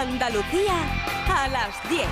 Andalucía 0.00 0.72
a 1.28 1.46
las 1.48 1.90
10. 1.90 2.06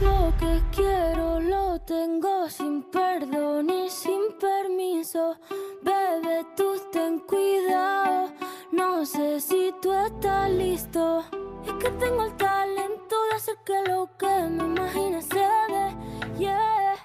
Lo 0.00 0.34
que 0.36 0.60
quiero 0.74 1.38
lo 1.38 1.80
tengo 1.82 2.50
sin 2.50 2.82
perdón 2.90 3.70
y 3.70 3.88
sin 3.88 4.36
permiso. 4.40 5.36
Bebe, 5.82 6.44
tú 6.56 6.74
ten 6.90 7.20
cuidado. 7.20 8.32
No 8.72 9.06
sé 9.06 9.40
si 9.40 9.72
tú 9.80 9.92
estás 9.92 10.50
listo. 10.50 11.22
Es 11.64 11.72
que 11.74 11.90
tengo 12.00 12.24
el 12.24 12.36
talento 12.36 13.16
de 13.30 13.36
hacer 13.36 13.58
que 13.64 13.80
lo 13.88 14.08
que 14.18 14.26
me 14.26 14.64
imagine 14.64 15.22
se 15.22 15.38
dé. 15.38 15.94
Yeah. 16.36 16.96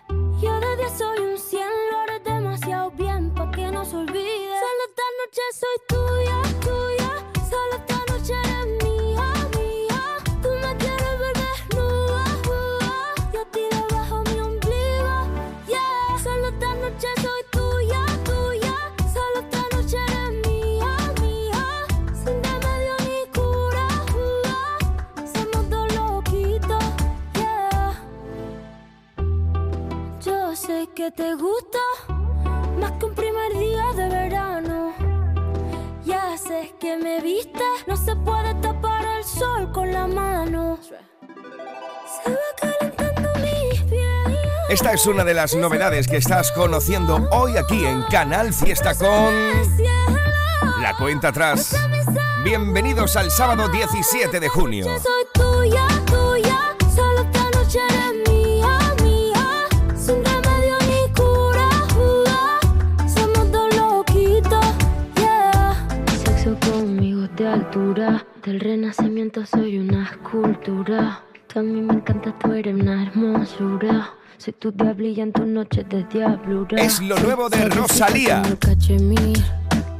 Yo 0.41 0.59
de 0.59 0.75
10 0.77 0.91
soy 0.97 1.19
un 1.19 1.37
100, 1.37 1.61
lo 1.91 1.97
haré 1.99 2.19
demasiado 2.19 2.89
bien 2.89 3.31
pa' 3.35 3.51
que 3.51 3.69
no 3.69 3.85
se 3.85 3.97
olvide. 3.97 4.44
Noche 5.25 5.41
soy 5.59 5.77
tuya, 5.87 6.41
tuya. 6.61 7.11
Solo 7.49 7.75
esta 7.77 7.97
noche 8.11 8.33
eres 8.43 8.67
mía, 8.83 9.27
mía. 9.57 10.01
Tú 10.43 10.49
me 10.49 10.77
quieres 10.77 11.19
ver 11.19 11.35
desnuda, 11.43 12.25
uh, 12.47 13.33
Yo 13.33 13.41
a 13.41 13.45
ti 13.45 13.61
debajo 13.71 14.21
mi 14.25 14.39
ombligo, 14.39 15.17
yeah. 15.67 16.19
Solo 16.23 16.49
esta 16.49 16.75
noche 16.75 17.07
soy 17.23 17.41
tuya, 17.51 18.05
tuya. 18.23 18.75
Solo 19.11 19.39
esta 19.39 19.61
noche 19.75 19.97
eres 19.97 20.47
mía, 20.47 20.95
mía. 21.19 21.63
Sin 22.13 22.43
remedio 22.43 22.95
ni 23.07 23.25
cura, 23.33 23.87
uh, 24.21 25.27
Somos 25.33 25.69
dos 25.71 25.87
loquitos, 25.95 26.85
yeah. 27.33 27.99
Yo 30.21 30.55
sé 30.55 30.87
que 30.93 31.09
te 31.09 31.33
gusta 31.33 31.79
más 32.79 32.91
que 32.99 33.05
un 33.05 33.15
primer 33.15 33.53
día 33.57 33.91
de 33.95 34.07
verano. 34.07 35.04
Que 36.79 36.97
me 36.97 37.21
viste, 37.21 37.63
no 37.85 37.95
se 37.95 38.15
puede 38.15 38.53
tapar 38.55 39.05
el 39.05 39.23
sol 39.23 39.71
con 39.71 39.91
la 39.93 40.07
mano. 40.07 40.79
Se 40.81 42.31
va 42.31 42.37
calentando 42.59 43.29
mi 43.35 43.89
piel. 43.89 44.37
Esta 44.69 44.93
es 44.93 45.05
una 45.05 45.23
de 45.23 45.35
las 45.35 45.55
novedades 45.55 46.07
que 46.07 46.17
estás 46.17 46.51
conociendo 46.51 47.29
hoy 47.31 47.55
aquí 47.57 47.85
en 47.85 48.01
Canal 48.03 48.51
Fiesta 48.51 48.95
con 48.95 49.33
la 50.81 50.95
cuenta 50.97 51.27
atrás. 51.27 51.75
Bienvenidos 52.43 53.15
al 53.15 53.29
sábado 53.29 53.69
17 53.69 54.39
de 54.39 54.49
junio. 54.49 54.85
Yo 54.85 54.99
soy 54.99 55.44
del 68.43 68.59
renacimiento 68.59 69.45
soy 69.45 69.79
una 69.79 70.03
escultura. 70.03 71.23
Tú 71.47 71.59
a 71.59 71.63
mí 71.63 71.81
me 71.81 71.93
encanta, 71.93 72.33
tú 72.37 72.53
eres 72.53 72.73
una 72.73 73.03
hermosura. 73.03 74.13
Soy 74.37 74.53
tu 74.53 74.71
diablilla 74.71 75.23
en 75.23 75.31
tus 75.31 75.45
noches 75.45 75.87
de 75.89 76.03
diablura. 76.05 76.81
Es 76.81 77.01
lo 77.01 77.17
nuevo 77.19 77.49
de 77.49 77.67
Rosalía. 77.69 78.41
Como 78.41 78.53
el 78.53 78.59
cachemir. 78.59 79.43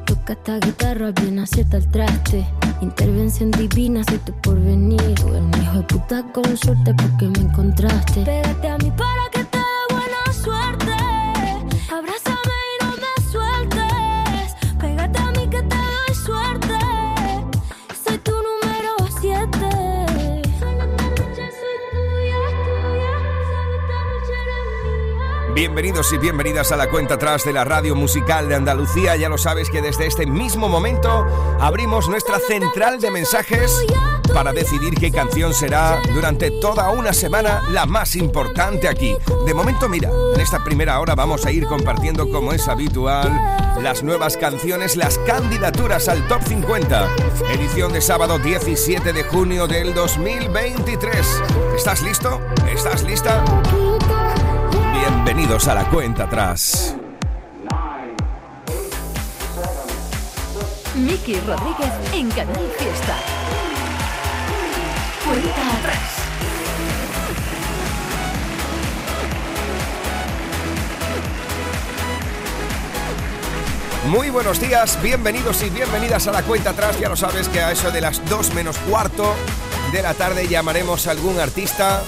Toca 0.05 0.33
esta 0.33 0.59
guitarra 0.59 1.11
bien 1.11 1.39
acierta 1.39 1.77
el 1.77 1.89
traste. 1.89 2.45
Intervención 2.81 3.51
divina, 3.51 4.03
soy 4.03 4.19
tu 4.19 4.33
porvenir. 4.41 5.15
Tú 5.15 5.29
eres 5.29 5.41
un 5.41 5.61
hijo 5.61 5.77
de 5.77 5.83
puta 5.83 6.23
con 6.33 6.57
suerte 6.57 6.93
porque 6.93 7.27
me 7.27 7.49
encontraste. 7.49 8.21
Pégate 8.23 8.69
a 8.69 8.77
mí 8.77 8.91
para 8.95 9.14
Bienvenidos 25.55 26.11
y 26.11 26.17
bienvenidas 26.17 26.73
a 26.73 26.75
la 26.75 26.89
cuenta 26.89 27.13
atrás 27.13 27.45
de 27.45 27.53
la 27.53 27.63
radio 27.63 27.95
musical 27.95 28.49
de 28.49 28.55
Andalucía. 28.55 29.15
Ya 29.15 29.29
lo 29.29 29.37
sabes 29.37 29.69
que 29.69 29.81
desde 29.81 30.05
este 30.05 30.25
mismo 30.25 30.67
momento 30.67 31.25
abrimos 31.61 32.09
nuestra 32.09 32.39
central 32.39 32.99
de 32.99 33.09
mensajes 33.09 33.85
para 34.33 34.51
decidir 34.51 34.95
qué 34.95 35.13
canción 35.13 35.53
será 35.53 36.01
durante 36.13 36.51
toda 36.59 36.89
una 36.89 37.13
semana 37.13 37.63
la 37.71 37.85
más 37.85 38.17
importante 38.17 38.89
aquí. 38.89 39.15
De 39.45 39.53
momento, 39.53 39.87
mira, 39.87 40.09
en 40.33 40.41
esta 40.41 40.61
primera 40.61 40.99
hora 40.99 41.15
vamos 41.15 41.45
a 41.45 41.53
ir 41.53 41.65
compartiendo 41.67 42.29
como 42.29 42.51
es 42.51 42.67
habitual 42.67 43.31
las 43.81 44.03
nuevas 44.03 44.35
canciones, 44.35 44.97
las 44.97 45.17
candidaturas 45.19 46.09
al 46.09 46.27
Top 46.27 46.41
50. 46.43 47.07
Edición 47.53 47.93
de 47.93 48.01
sábado 48.01 48.39
17 48.39 49.13
de 49.13 49.23
junio 49.23 49.67
del 49.67 49.93
2023. 49.93 51.43
¿Estás 51.77 52.01
listo? 52.01 52.41
¿Estás 52.67 53.03
lista? 53.03 53.41
Bienvenidos 55.25 55.67
a 55.67 55.73
la 55.73 55.89
cuenta 55.89 56.25
atrás. 56.25 56.95
Miki 60.93 61.39
Rodríguez 61.39 61.91
en 62.13 62.29
Canal 62.29 62.71
Fiesta. 62.77 63.17
Cuenta 65.25 65.77
atrás. 65.79 66.15
Muy 74.09 74.29
buenos 74.29 74.59
días, 74.59 75.01
bienvenidos 75.01 75.63
y 75.63 75.71
bienvenidas 75.71 76.27
a 76.27 76.33
la 76.33 76.43
cuenta 76.43 76.69
atrás. 76.69 76.99
Ya 76.99 77.09
lo 77.09 77.15
sabes 77.15 77.49
que 77.49 77.61
a 77.61 77.71
eso 77.71 77.89
de 77.89 78.01
las 78.01 78.23
2 78.29 78.53
menos 78.53 78.77
cuarto 78.77 79.33
de 79.91 80.03
la 80.03 80.13
tarde 80.13 80.47
llamaremos 80.47 81.07
a 81.07 81.11
algún 81.11 81.39
artista 81.39 82.03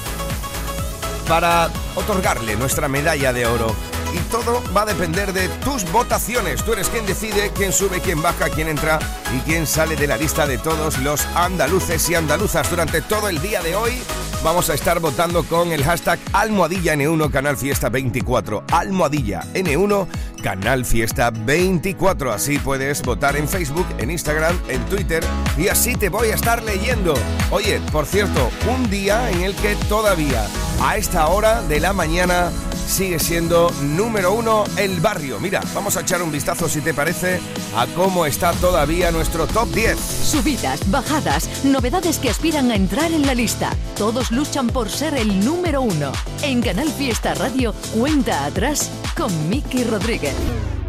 para 1.27 1.71
otorgarle 1.97 2.55
nuestra 2.55 2.87
medalla 2.87 3.33
de 3.33 3.45
oro. 3.45 3.75
Y 4.13 4.19
todo 4.31 4.63
va 4.75 4.83
a 4.83 4.85
depender 4.85 5.33
de 5.33 5.49
tus 5.49 5.89
votaciones. 5.91 6.63
Tú 6.63 6.73
eres 6.73 6.87
quien 6.89 7.05
decide 7.05 7.51
quién 7.53 7.73
sube, 7.73 7.99
quién 7.99 8.21
baja, 8.21 8.49
quién 8.49 8.69
entra 8.69 8.99
y 9.35 9.39
quién 9.41 9.67
sale 9.67 9.95
de 9.95 10.07
la 10.07 10.17
lista 10.17 10.47
de 10.47 10.57
todos 10.57 10.97
los 10.99 11.25
andaluces 11.35 12.09
y 12.09 12.15
andaluzas. 12.15 12.69
Durante 12.69 13.01
todo 13.01 13.27
el 13.27 13.41
día 13.41 13.61
de 13.61 13.75
hoy 13.75 14.01
vamos 14.47 14.69
a 14.69 14.75
estar 14.75 15.01
votando 15.01 15.43
con 15.43 15.73
el 15.73 15.83
hashtag 15.83 16.17
Almohadilla 16.31 16.95
N1 16.95 17.29
Canal 17.31 17.57
Fiesta 17.57 17.89
24. 17.89 18.63
Almohadilla 18.71 19.43
N1 19.53 20.07
Canal 20.41 20.85
Fiesta 20.85 21.31
24. 21.31 22.31
Así 22.31 22.57
puedes 22.57 23.01
votar 23.01 23.35
en 23.35 23.49
Facebook, 23.49 23.85
en 23.97 24.09
Instagram, 24.09 24.57
en 24.69 24.85
Twitter 24.85 25.21
y 25.57 25.67
así 25.67 25.95
te 25.95 26.07
voy 26.07 26.29
a 26.29 26.35
estar 26.35 26.63
leyendo. 26.63 27.13
Oye, 27.51 27.81
por 27.91 28.05
cierto, 28.05 28.49
un 28.73 28.89
día 28.89 29.29
en 29.31 29.41
el 29.41 29.53
que 29.55 29.75
todavía 29.89 30.47
a 30.81 30.95
esta 30.95 31.27
hora 31.27 31.61
de 31.63 31.81
la 31.81 31.91
mañana 31.91 32.49
sigue 32.87 33.19
siendo 33.19 33.69
número 33.81 34.33
uno 34.33 34.63
el 34.77 34.99
barrio. 34.99 35.39
Mira, 35.39 35.61
vamos 35.75 35.97
a 35.97 36.01
echar 36.01 36.21
un 36.21 36.31
vistazo 36.31 36.67
si 36.67 36.81
te 36.81 36.93
parece 36.93 37.39
a 37.75 37.85
cómo 37.87 38.25
está 38.25 38.53
todavía 38.53 39.11
nuestro 39.11 39.45
top 39.45 39.69
10. 39.73 39.99
Subidas, 39.99 40.89
bajadas, 40.89 41.63
novedades 41.65 42.17
que 42.17 42.29
aspiran 42.29 42.71
a 42.71 42.75
entrar 42.75 43.11
en 43.11 43.25
la 43.25 43.35
lista. 43.35 43.75
Todos 43.97 44.31
luchan 44.31 44.67
por 44.67 44.89
ser 44.89 45.15
el 45.15 45.43
número 45.43 45.81
uno. 45.81 46.11
En 46.41 46.61
Canal 46.61 46.89
Fiesta 46.89 47.33
Radio, 47.35 47.73
cuenta 47.93 48.45
atrás 48.45 48.89
con 49.15 49.49
Miki 49.49 49.83
Rodríguez. 49.83 50.33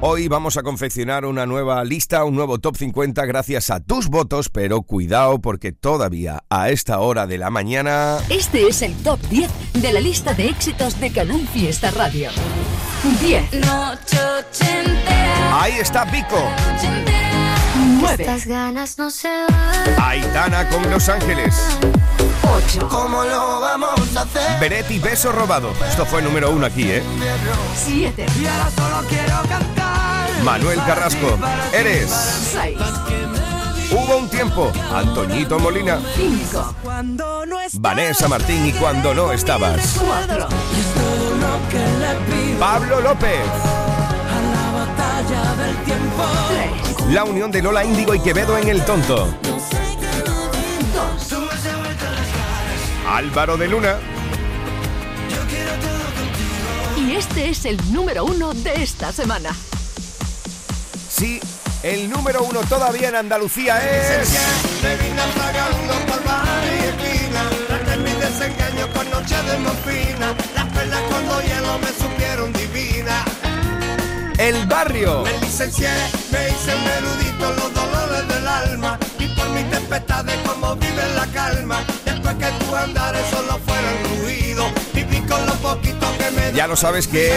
Hoy 0.00 0.28
vamos 0.28 0.56
a 0.56 0.62
confeccionar 0.62 1.24
una 1.24 1.44
nueva 1.44 1.82
lista, 1.82 2.22
un 2.22 2.36
nuevo 2.36 2.60
top 2.60 2.76
50 2.76 3.26
gracias 3.26 3.68
a 3.70 3.80
tus 3.80 4.06
votos, 4.06 4.48
pero 4.48 4.82
cuidado 4.82 5.40
porque 5.40 5.72
todavía 5.72 6.44
a 6.50 6.70
esta 6.70 7.00
hora 7.00 7.26
de 7.26 7.36
la 7.36 7.50
mañana... 7.50 8.18
Este 8.28 8.68
es 8.68 8.82
el 8.82 8.94
top 8.98 9.18
10 9.28 9.50
de 9.80 9.92
la 9.92 10.00
lista 10.00 10.34
de 10.34 10.48
éxitos 10.48 10.98
de 11.00 11.12
Canal 11.12 11.46
Fiesta 11.52 11.90
Radio. 11.90 12.30
10. 13.20 13.52
Noche 13.66 14.18
ochentera, 14.38 15.62
Ahí 15.62 15.74
está 15.74 16.04
Pico, 16.10 16.36
noche 16.36 16.86
entera. 16.86 17.54
9. 18.00 18.16
Estas 18.24 18.46
ganas 18.46 18.98
no 18.98 19.10
se 19.10 19.28
van. 19.28 20.02
Aitana 20.02 20.68
con 20.68 20.90
Los 20.90 21.08
Ángeles, 21.08 21.54
8. 22.42 22.88
¿Cómo 22.88 23.22
lo 23.24 23.60
vamos 23.60 24.16
a 24.16 24.22
hacer? 24.22 24.60
Beretti 24.60 24.98
Beso 24.98 25.30
Robado. 25.32 25.72
Esto 25.88 26.04
fue 26.04 26.22
número 26.22 26.50
uno 26.50 26.66
aquí, 26.66 26.90
¿eh? 26.90 27.02
7. 27.76 28.26
Y 28.40 28.46
ahora 28.46 28.70
solo 28.76 29.08
quiero 29.08 29.42
cantar. 29.48 30.28
Manuel 30.42 30.78
Carrasco, 30.86 31.38
Eres. 31.72 32.10
6. 32.52 32.78
Hubo 33.90 34.18
un 34.18 34.28
tiempo, 34.28 34.70
Antoñito 34.92 35.58
Molina, 35.58 35.98
5. 36.14 36.74
Cuando 36.82 37.46
no 37.46 37.58
es 37.60 37.80
Vanessa 37.80 38.28
Martín 38.28 38.66
y 38.66 38.72
cuando 38.72 39.14
no 39.14 39.32
estabas. 39.32 39.96
4. 39.98 40.36
todo 40.36 41.36
lo 41.36 41.68
que 41.70 41.78
le 41.78 42.14
pido 42.26 42.60
Pablo 42.60 43.00
López, 43.00 43.40
a 43.40 44.40
la 44.52 44.70
batalla 44.78 45.54
del 45.54 45.76
tiempo. 45.84 46.24
3. 46.98 47.12
la 47.14 47.24
unión 47.24 47.50
de 47.50 47.62
Lola 47.62 47.84
Índigo 47.84 48.14
y 48.14 48.20
Quevedo 48.20 48.58
en 48.58 48.68
El 48.68 48.84
Tonto. 48.84 49.26
2. 49.42 49.62
Álvaro 53.10 53.56
de 53.56 53.68
Luna, 53.68 53.96
Y 56.98 57.12
este 57.12 57.48
es 57.48 57.64
el 57.64 57.78
número 57.90 58.24
uno 58.26 58.52
de 58.52 58.82
esta 58.82 59.12
semana. 59.12 59.50
sí, 61.08 61.40
El 61.82 62.10
número 62.10 62.42
uno 62.42 62.60
todavía 62.68 63.08
en 63.08 63.16
Andalucía 63.16 63.78
es... 63.78 64.36
Desengaño 68.18 68.92
con 68.92 69.10
noche 69.10 69.34
de 69.34 69.58
morfina. 69.58 70.34
Las 70.54 70.66
perlas 70.66 71.00
cuando 71.08 71.40
hielo 71.40 71.78
me 71.78 71.86
supieron 71.86 72.52
divina. 72.52 73.24
El 74.38 74.66
Barrio. 74.66 75.22
Me 75.22 75.38
licencié, 75.38 75.88
me 76.30 76.48
hice 76.48 76.74
un 76.74 76.86
erudito 76.86 77.52
los 77.54 77.74
dolores 77.74 78.28
del 78.28 78.46
alma. 78.46 78.98
Y 79.18 79.28
por 79.28 79.48
mis 79.50 79.70
tempestades 79.70 80.36
como 80.46 80.76
vive 80.76 81.08
la 81.14 81.26
calma. 81.28 81.84
Después 82.04 82.34
que 82.36 82.64
tu 82.64 82.76
andares 82.76 83.22
solo 83.30 83.58
fueron 83.64 84.20
ruido 84.20 84.66
Viví 84.94 85.20
con 85.22 85.46
lo 85.46 85.54
poquito 85.54 86.07
Ya 86.54 86.66
lo 86.66 86.76
sabes 86.76 87.06
que 87.06 87.32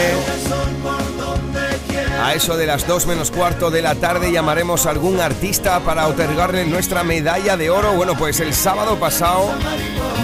a 2.20 2.34
eso 2.34 2.56
de 2.56 2.66
las 2.66 2.86
2 2.86 3.06
menos 3.06 3.30
cuarto 3.30 3.70
de 3.70 3.82
la 3.82 3.94
tarde 3.94 4.32
llamaremos 4.32 4.86
a 4.86 4.90
algún 4.90 5.20
artista 5.20 5.80
para 5.80 6.06
otorgarle 6.06 6.64
nuestra 6.66 7.02
medalla 7.02 7.56
de 7.56 7.70
oro. 7.70 7.92
Bueno, 7.92 8.16
pues 8.16 8.40
el 8.40 8.54
sábado 8.54 8.98
pasado 8.98 9.50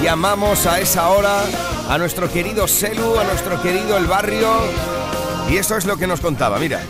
llamamos 0.03 0.67
a 0.67 0.81
esa 0.81 1.09
hora 1.09 1.43
a 1.89 1.99
nuestro 1.99 2.31
querido 2.31 2.69
Selu, 2.69 3.19
a 3.19 3.25
nuestro 3.25 3.61
querido 3.63 3.97
El 3.97 4.07
Barrio. 4.07 4.49
Y 5.51 5.57
eso 5.57 5.77
es 5.77 5.87
lo 5.87 5.97
que 5.97 6.07
nos 6.07 6.21
contaba, 6.21 6.59
mira. 6.59 6.81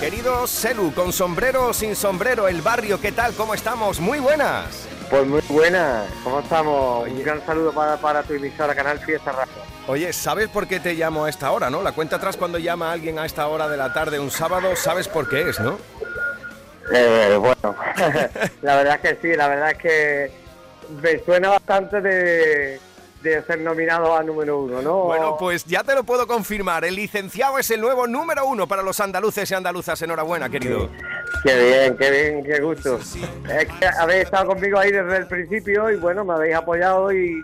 Querido 0.00 0.46
Selu, 0.46 0.92
con 0.92 1.12
sombrero 1.12 1.68
o 1.68 1.72
sin 1.72 1.94
sombrero, 1.94 2.48
El 2.48 2.62
Barrio, 2.62 3.00
¿qué 3.00 3.12
tal? 3.12 3.34
¿Cómo 3.34 3.54
estamos? 3.54 4.00
Muy 4.00 4.18
buenas. 4.18 4.64
Pues 5.10 5.26
muy 5.26 5.40
buena, 5.48 6.04
¿cómo 6.22 6.40
estamos? 6.40 7.08
Un 7.08 7.22
gran 7.22 7.44
saludo 7.46 7.72
para, 7.72 7.96
para 7.96 8.22
tu 8.22 8.34
emisora 8.34 8.74
Canal 8.74 8.98
Fiesta 8.98 9.32
Radio. 9.32 9.54
Oye, 9.86 10.12
¿sabes 10.12 10.48
por 10.48 10.66
qué 10.68 10.80
te 10.80 10.92
llamo 10.92 11.24
a 11.24 11.30
esta 11.30 11.50
hora, 11.50 11.70
no? 11.70 11.82
La 11.82 11.92
cuenta 11.92 12.16
atrás 12.16 12.36
cuando 12.36 12.58
llama 12.58 12.90
a 12.90 12.92
alguien 12.92 13.18
a 13.18 13.24
esta 13.24 13.46
hora 13.48 13.68
de 13.68 13.78
la 13.78 13.92
tarde 13.94 14.20
un 14.20 14.30
sábado, 14.30 14.76
sabes 14.76 15.08
por 15.08 15.26
qué 15.28 15.48
es, 15.48 15.58
¿no? 15.60 15.78
Eh, 16.92 17.38
bueno, 17.40 17.74
la 18.62 18.76
verdad 18.76 19.00
es 19.02 19.16
que 19.16 19.18
sí, 19.22 19.34
la 19.34 19.48
verdad 19.48 19.70
es 19.70 19.78
que 19.78 20.30
me 21.02 21.18
suena 21.24 21.50
bastante 21.50 22.02
de, 22.02 22.80
de 23.22 23.42
ser 23.42 23.60
nominado 23.60 24.16
a 24.16 24.22
número 24.22 24.60
uno, 24.60 24.80
¿no? 24.80 25.04
Bueno, 25.04 25.36
pues 25.38 25.64
ya 25.64 25.82
te 25.82 25.94
lo 25.94 26.04
puedo 26.04 26.26
confirmar. 26.26 26.84
El 26.84 26.94
licenciado 26.96 27.58
es 27.58 27.70
el 27.70 27.80
nuevo 27.80 28.06
número 28.06 28.46
uno 28.46 28.66
para 28.66 28.82
los 28.82 29.00
andaluces 29.00 29.50
y 29.50 29.54
andaluzas. 29.54 30.00
Enhorabuena, 30.02 30.48
querido. 30.48 30.88
Qué 31.42 31.64
bien, 31.64 31.96
qué 31.96 32.10
bien, 32.10 32.44
qué 32.44 32.60
gusto. 32.60 32.98
Es 32.98 33.66
que 33.66 33.86
habéis 33.86 34.24
estado 34.24 34.46
conmigo 34.46 34.78
ahí 34.78 34.92
desde 34.92 35.16
el 35.16 35.26
principio 35.26 35.90
y 35.90 35.96
bueno, 35.96 36.24
me 36.24 36.34
habéis 36.34 36.54
apoyado 36.54 37.12
y 37.12 37.42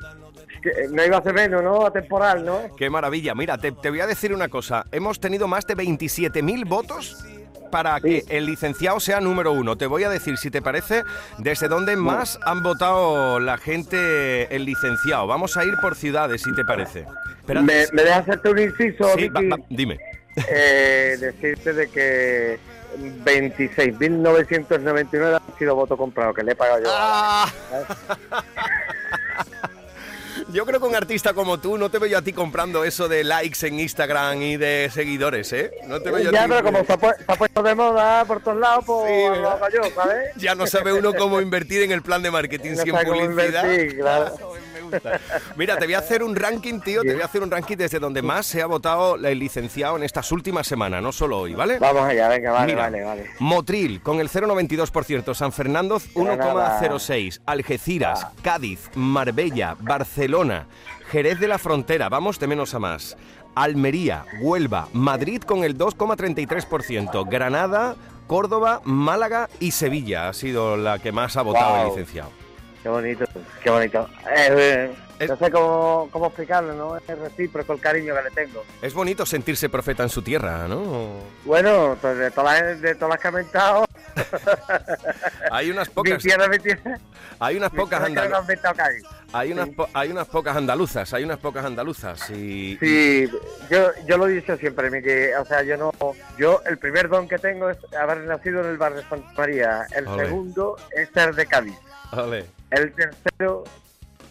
no 0.91 1.05
iba 1.05 1.19
a 1.19 1.23
ser 1.23 1.35
menos, 1.35 1.63
¿no? 1.63 1.85
Atemporal, 1.87 2.45
¿no? 2.45 2.61
Qué 2.77 2.89
maravilla. 2.89 3.35
Mira, 3.35 3.59
te, 3.59 3.73
te 3.73 3.91
voy 3.91 4.01
a 4.01 4.07
decir 4.07 4.33
una 4.33 4.49
cosa. 4.49 4.87
Hemos 4.93 5.21
tenido 5.21 5.49
más 5.49 5.67
de 5.67 5.77
27.000 5.77 6.67
votos 6.69 7.25
para 7.75 8.01
que 8.01 8.25
el 8.29 8.47
licenciado 8.47 9.01
sea 9.01 9.21
número 9.21 9.51
uno. 9.51 9.77
Te 9.77 9.87
voy 9.87 10.05
a 10.05 10.09
decir, 10.09 10.39
si 10.39 10.49
te 10.49 10.63
parece, 10.63 11.03
desde 11.39 11.67
dónde 11.67 11.97
más 11.97 12.39
han 12.45 12.63
votado 12.63 13.41
la 13.41 13.59
gente 13.59 14.55
el 14.55 14.65
licenciado. 14.65 15.27
Vamos 15.27 15.57
a 15.57 15.65
ir 15.65 15.75
por 15.83 15.97
ciudades, 15.97 16.43
si 16.43 16.55
te 16.55 16.65
parece. 16.65 17.05
Espérate. 17.41 17.67
Me, 17.67 17.85
me 17.93 18.03
dejas 18.05 18.21
hacerte 18.21 18.49
un 18.51 18.59
inciso, 18.61 19.09
Sí, 19.17 19.29
va- 19.29 19.41
va, 19.41 19.57
dime. 19.69 19.99
Eh, 20.49 21.17
decirte 21.19 21.73
de 21.73 21.89
que 21.89 22.61
26.999 23.25 25.35
han 25.49 25.59
sido 25.59 25.75
votos 25.75 25.99
comprados, 25.99 26.37
que 26.37 26.45
le 26.45 26.53
he 26.53 26.55
pagado 26.55 26.85
yo. 26.85 26.91
Ah. 26.93 27.53
Yo 30.55 30.65
creo 30.65 30.79
que 30.79 30.87
un 30.87 30.95
artista 30.95 31.35
como 31.35 31.59
tú 31.59 31.77
no 31.77 31.91
te 31.91 31.99
veo 31.99 32.09
yo 32.09 32.19
a 32.19 32.23
ti 32.23 32.33
comprando 32.33 32.85
eso 32.85 33.09
de 33.09 33.25
likes 33.25 33.67
en 33.67 33.81
Instagram 33.81 34.41
y 34.41 34.57
de 34.57 34.89
seguidores, 34.95 35.53
¿eh? 35.53 35.73
No 35.89 36.01
te 36.01 36.13
veo 36.13 36.21
yo 36.23 36.29
a 36.31 36.33
ya, 36.33 36.45
ti- 36.45 36.49
pero 36.51 36.63
como 36.63 36.85
se 36.85 36.93
ha, 36.93 36.97
pu- 36.99 37.17
se 37.17 37.25
ha 37.27 37.35
puesto 37.35 37.63
de 37.65 37.75
moda 37.75 38.25
por 38.25 38.41
todos 38.41 38.59
lados, 38.59 38.85
pues 38.87 39.11
Sí, 39.35 39.41
lo 39.41 39.51
hago 39.51 39.67
yo, 39.75 39.83
¿sabes? 39.93 40.31
Ya 40.37 40.55
no 40.55 40.67
sabe 40.69 40.93
uno 40.93 41.13
cómo 41.15 41.41
invertir 41.41 41.83
en 41.83 41.91
el 41.91 42.03
plan 42.03 42.23
de 42.23 42.31
marketing 42.31 42.71
No 42.77 42.83
sin 42.85 42.95
publicidad. 42.95 43.65
invertir, 43.65 43.99
claro. 43.99 44.37
Gusta. 44.91 45.21
Mira, 45.57 45.77
te 45.77 45.87
voy 45.87 45.95
a 45.95 45.99
hacer 45.99 46.23
un 46.23 46.37
ranking, 46.37 46.81
tío. 46.81 47.03
Te 47.03 47.13
voy 47.13 47.23
a 47.23 47.27
hacer 47.27 47.43
un 47.43 47.51
ranking 47.51 47.77
desde 47.77 47.99
donde 47.99 48.23
más 48.23 48.47
se 48.47 48.63
ha 48.63 48.67
votado 48.67 49.17
el 49.17 49.39
licenciado 49.39 49.97
en 49.97 50.03
estas 50.03 50.31
últimas 50.33 50.67
semanas, 50.67 51.03
no 51.03 51.13
solo 51.13 51.41
hoy, 51.41 51.55
¿vale? 51.55 51.79
Vamos 51.79 52.03
allá, 52.03 52.29
venga, 52.29 52.53
vale, 52.53 52.73
Mira, 52.73 52.83
vale, 52.83 53.05
vale. 53.05 53.31
Motril 53.39 54.01
con 54.03 54.21
el 54.21 54.29
0,92%, 54.29 55.35
San 55.35 55.53
Fernando 55.53 56.01
Granada. 56.15 56.81
1,06%, 56.81 57.41
Algeciras, 57.47 58.27
Cádiz, 58.43 58.91
Marbella, 58.95 59.77
Barcelona, 59.81 60.67
Jerez 61.11 61.39
de 61.41 61.49
la 61.49 61.59
Frontera, 61.59 62.09
vamos 62.09 62.39
de 62.39 62.47
menos 62.47 62.75
a 62.75 62.79
más, 62.79 63.17
Almería, 63.55 64.25
Huelva, 64.41 64.89
Madrid 64.93 65.43
con 65.43 65.65
el 65.65 65.79
2,33%, 65.79 67.29
Granada, 67.29 67.97
Córdoba, 68.27 68.81
Málaga 68.85 69.49
y 69.61 69.71
Sevilla 69.71 70.29
ha 70.29 70.33
sido 70.33 70.77
la 70.77 70.99
que 70.99 71.13
más 71.13 71.37
ha 71.37 71.43
votado 71.43 71.83
el 71.83 71.89
licenciado. 71.89 72.44
Qué 72.85 72.89
bonito, 72.91 73.25
qué 73.63 73.71
bonito. 73.71 74.09
Eh, 74.31 74.95
eh, 75.19 75.27
No 75.27 75.37
sé 75.39 75.51
cómo, 75.51 76.09
cómo 76.13 76.27
explicarlo, 76.27 76.75
¿no? 76.75 76.97
Es 76.99 77.07
recíproco 77.19 77.73
el 77.73 77.81
cariño 77.81 78.15
que 78.15 78.23
le 78.23 78.31
tengo. 78.31 78.63
Es 78.83 78.93
bonito 78.93 79.25
sentirse 79.25 79.71
profeta 79.71 80.03
en 80.03 80.11
su 80.11 80.21
tierra, 80.21 80.69
¿no? 80.69 81.21
Bueno, 81.47 81.97
pues 82.01 82.19
de 82.19 82.31
todas 82.31 82.61
las, 82.61 82.81
de 82.83 82.95
todas 82.95 83.11
las 83.15 83.21
que 83.21 83.27
he 83.29 83.31
inventado, 83.31 83.85
Hay 85.51 85.71
unas 85.71 85.89
mi 85.89 85.95
pocas, 85.95 86.23
tierra, 86.23 86.47
mi 86.49 86.59
tierra, 86.59 86.99
hay 87.41 87.57
unas 87.57 87.73
mi 87.73 87.79
pocas 87.79 88.03
andaluzas. 88.03 88.47
Hay 89.33 89.53
unas, 89.53 89.69
po- 89.71 89.89
hay 89.93 90.11
unas 90.11 90.29
pocas 90.29 90.57
andaluzas, 90.57 91.13
hay 91.15 91.25
unas 91.25 91.39
pocas 91.39 91.65
andaluzas 91.65 92.31
y... 92.31 92.77
Sí, 92.79 93.29
yo, 93.71 93.91
yo 94.07 94.17
lo 94.19 94.29
he 94.29 94.33
dicho 94.33 94.57
siempre, 94.57 94.91
mi 94.91 95.03
que, 95.03 95.35
o 95.37 95.45
sea, 95.45 95.63
yo 95.63 95.77
no, 95.77 95.91
yo 96.39 96.61
el 96.67 96.79
primer 96.79 97.09
don 97.09 97.27
que 97.27 97.39
tengo 97.39 97.71
es 97.71 97.79
haber 97.99 98.19
nacido 98.19 98.61
en 98.61 98.67
el 98.69 98.77
barrio 98.79 98.99
de 98.99 99.09
Santa 99.09 99.33
María, 99.37 99.87
el 99.97 100.07
segundo 100.17 100.77
es 100.95 101.09
ser 101.13 101.35
de 101.35 101.47
Cádiz, 101.47 101.75
Vale. 102.15 102.47
el 102.71 102.93
tercero 102.93 103.65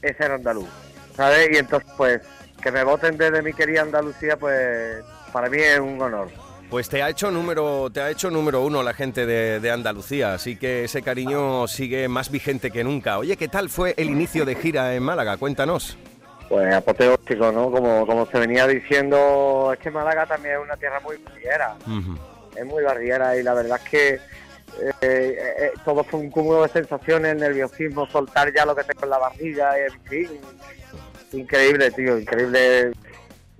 es 0.01 0.18
ser 0.18 0.31
andaluz, 0.31 0.69
¿sabes? 1.15 1.50
Y 1.51 1.57
entonces, 1.57 1.89
pues, 1.97 2.21
que 2.62 2.71
me 2.71 2.83
voten 2.83 3.18
desde 3.18 3.41
mi 3.41 3.53
querida 3.53 3.81
Andalucía, 3.81 4.38
pues, 4.38 5.03
para 5.31 5.50
mí 5.50 5.57
es 5.59 5.80
un 5.80 6.01
honor. 6.01 6.30
Pues 6.69 6.89
te 6.89 7.03
ha 7.03 7.09
hecho 7.09 7.30
número, 7.30 7.89
te 7.91 8.01
ha 8.01 8.09
hecho 8.09 8.31
número 8.31 8.62
uno 8.63 8.81
la 8.81 8.94
gente 8.94 9.25
de, 9.25 9.59
de 9.59 9.71
Andalucía, 9.71 10.33
así 10.33 10.56
que 10.56 10.85
ese 10.85 11.03
cariño 11.03 11.68
sigue 11.68 12.07
más 12.07 12.31
vigente 12.31 12.71
que 12.71 12.83
nunca. 12.83 13.19
Oye, 13.19 13.38
¿qué 13.38 13.47
tal 13.47 13.69
fue 13.69 13.94
el 13.95 14.09
inicio 14.09 14.44
de 14.44 14.56
gira 14.56 14.95
en 14.95 15.03
Málaga? 15.03 15.38
Cuéntanos. 15.38 15.97
Pues 16.50 16.74
apoteósico, 16.74 17.51
¿no? 17.51 17.71
Como, 17.71 18.06
como 18.06 18.25
se 18.25 18.39
venía 18.39 18.68
diciendo, 18.68 19.71
es 19.74 19.79
que 19.79 19.91
Málaga 19.91 20.25
también 20.25 20.56
es 20.56 20.62
una 20.62 20.75
tierra 20.77 21.00
muy 21.00 21.18
barriera, 21.18 21.75
es 22.56 22.65
muy 22.65 22.83
barriera 22.83 23.38
y 23.38 23.44
la 23.44 23.53
verdad 23.53 23.79
es 23.83 23.89
que 23.89 24.19
eh, 24.82 24.92
eh, 25.01 25.53
eh, 25.60 25.72
todo 25.86 26.03
fue 26.03 26.20
un 26.20 26.30
cúmulo 26.32 26.63
de 26.63 26.70
sensaciones, 26.70 27.36
nerviosismo, 27.36 28.08
soltar 28.08 28.53
ya 28.53 28.65
lo 28.65 28.75
que 28.75 28.84
tengo 28.84 29.03
en 29.03 29.10
la 29.10 29.18
barriga, 29.20 29.77
en 29.77 30.01
fin, 30.03 30.30
increíble, 31.32 31.92
tío, 31.92 32.18
increíble 32.20 32.92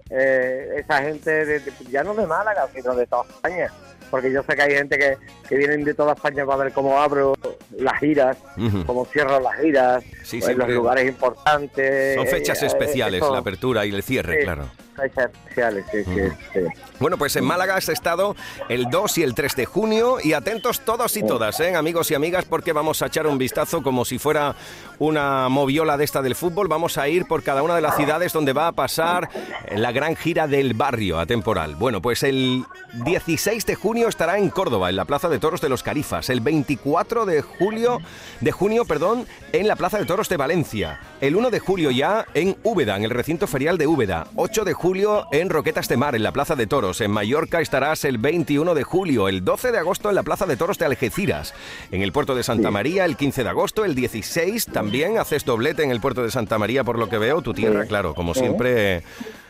eh, 0.10 0.68
esa 0.78 1.02
gente, 1.02 1.32
de- 1.46 1.60
de- 1.60 1.72
ya 1.90 2.04
no 2.04 2.14
de 2.14 2.26
Málaga, 2.28 2.68
sino 2.74 2.94
de 2.96 3.08
toda 3.08 3.24
España, 3.24 3.72
porque 4.12 4.32
yo 4.32 4.44
sé 4.44 4.56
que 4.56 4.62
hay 4.62 4.72
gente 4.76 4.98
que, 4.98 5.18
que 5.50 5.56
vienen 5.58 5.84
de 5.84 5.94
toda 5.94 6.14
España 6.14 6.46
para 6.46 6.66
ver 6.66 6.74
cómo 6.74 7.02
abro 7.02 7.34
las 7.72 8.00
giras, 8.00 8.38
cómo 8.86 9.06
cierro 9.06 9.40
las 9.40 9.60
giras, 9.60 10.04
Sí, 10.24 10.40
en 10.44 10.58
los 10.58 10.68
lugares 10.70 11.08
importantes. 11.08 12.16
Son 12.16 12.28
fechas 12.28 12.62
eh, 12.62 12.68
especiales, 12.68 13.22
eso- 13.22 13.32
la 13.34 13.40
apertura 13.40 13.86
y 13.86 13.94
el 13.96 14.04
cierre, 14.04 14.38
sí, 14.38 14.44
claro. 14.44 14.70
Especiales, 15.02 15.86
sí, 15.92 16.04
sí, 16.04 16.22
sí. 16.54 16.60
Bueno, 17.00 17.18
pues 17.18 17.36
en 17.36 17.44
Málaga 17.44 17.76
has 17.76 17.90
estado 17.90 18.36
el 18.70 18.90
2 18.90 19.18
y 19.18 19.24
el 19.24 19.34
3 19.34 19.56
de 19.56 19.66
junio 19.66 20.18
y 20.24 20.34
atentos 20.34 20.82
todos 20.82 21.18
y 21.18 21.24
todas, 21.24 21.60
¿eh? 21.60 21.76
amigos 21.76 22.12
y 22.12 22.16
amigas, 22.16 22.46
porque 22.46 22.74
vamos 22.74 23.02
a 23.02 23.08
echar 23.08 23.28
un 23.28 23.38
vistazo 23.38 23.82
como 23.82 24.06
si 24.06 24.20
fuera 24.20 24.56
una 25.04 25.50
moviola 25.50 25.98
de 25.98 26.06
esta 26.06 26.22
del 26.22 26.36
fútbol. 26.36 26.70
Vamos 26.70 26.98
a 26.98 27.10
ir 27.10 27.26
por 27.26 27.44
cada 27.44 27.62
una 27.62 27.76
de 27.76 27.82
las 27.82 27.98
ciudades 27.98 28.32
donde 28.32 28.54
va 28.54 28.68
a 28.68 28.72
pasar 28.72 29.30
la 29.76 29.92
gran 29.92 30.16
gira 30.16 30.48
del 30.48 30.74
barrio 30.74 31.20
atemporal. 31.20 31.76
Bueno, 31.76 32.02
pues 32.02 32.24
el 32.24 32.64
16 33.04 33.66
de 33.66 33.76
junio 33.76 34.08
estará 34.08 34.38
en 34.38 34.50
Córdoba, 34.50 34.90
en 34.90 34.96
la 34.96 35.04
Plaza 35.04 35.28
de 35.28 35.40
Toros 35.40 35.60
de 35.60 35.68
los 35.68 35.84
Carifas. 35.84 36.30
El 36.30 36.40
24 36.40 37.26
de 37.26 37.42
julio, 37.42 38.00
de 38.40 38.52
junio, 38.54 38.86
perdón, 38.86 39.28
en 39.52 39.68
la 39.68 39.76
Plaza 39.76 40.00
de 40.00 40.06
Toros 40.06 40.30
de 40.30 40.38
Valencia. 40.38 41.02
El 41.20 41.36
1 41.36 41.50
de 41.50 41.60
julio 41.60 41.92
ya 41.92 42.26
en 42.34 42.56
Úbeda, 42.64 42.96
en 42.96 43.04
el 43.04 43.10
recinto 43.10 43.46
ferial 43.46 43.78
de 43.78 43.88
Úbeda. 43.88 44.28
8 44.36 44.64
de 44.64 44.74
julio 44.74 45.28
en 45.32 45.50
Roquetas 45.50 45.90
de 45.90 45.98
Mar, 45.98 46.16
en 46.16 46.24
la 46.24 46.32
Plaza 46.32 46.56
de 46.56 46.68
Toros. 46.68 47.02
En 47.02 47.12
Mallorca 47.12 47.60
estarás 47.60 48.06
el 48.06 48.20
21 48.20 48.74
de 48.74 48.84
julio. 48.84 49.28
El 49.28 49.44
12 49.44 49.74
de 49.74 49.80
agosto 49.80 50.10
en 50.10 50.16
la 50.16 50.24
Plaza 50.24 50.46
de 50.46 50.56
Toros 50.56 50.78
de 50.78 50.86
Algeciras. 50.86 51.54
En 51.92 52.02
el 52.02 52.14
puerto 52.14 52.36
de 52.36 52.44
Santa 52.44 52.72
María 52.72 53.04
el 53.04 53.18
15 53.18 53.44
de 53.44 53.50
agosto. 53.50 53.84
El 53.84 53.96
16 53.96 54.68
también 54.94 55.18
haces 55.18 55.44
doblete 55.44 55.82
en 55.82 55.90
el 55.90 56.00
puerto 56.00 56.22
de 56.22 56.30
Santa 56.30 56.60
María, 56.60 56.84
por 56.84 57.00
lo 57.00 57.10
que 57.10 57.18
veo. 57.18 57.42
Tu 57.42 57.52
tierra, 57.52 57.82
Sí. 57.82 57.88
claro, 57.88 58.14
como 58.14 58.36
siempre. 58.36 59.02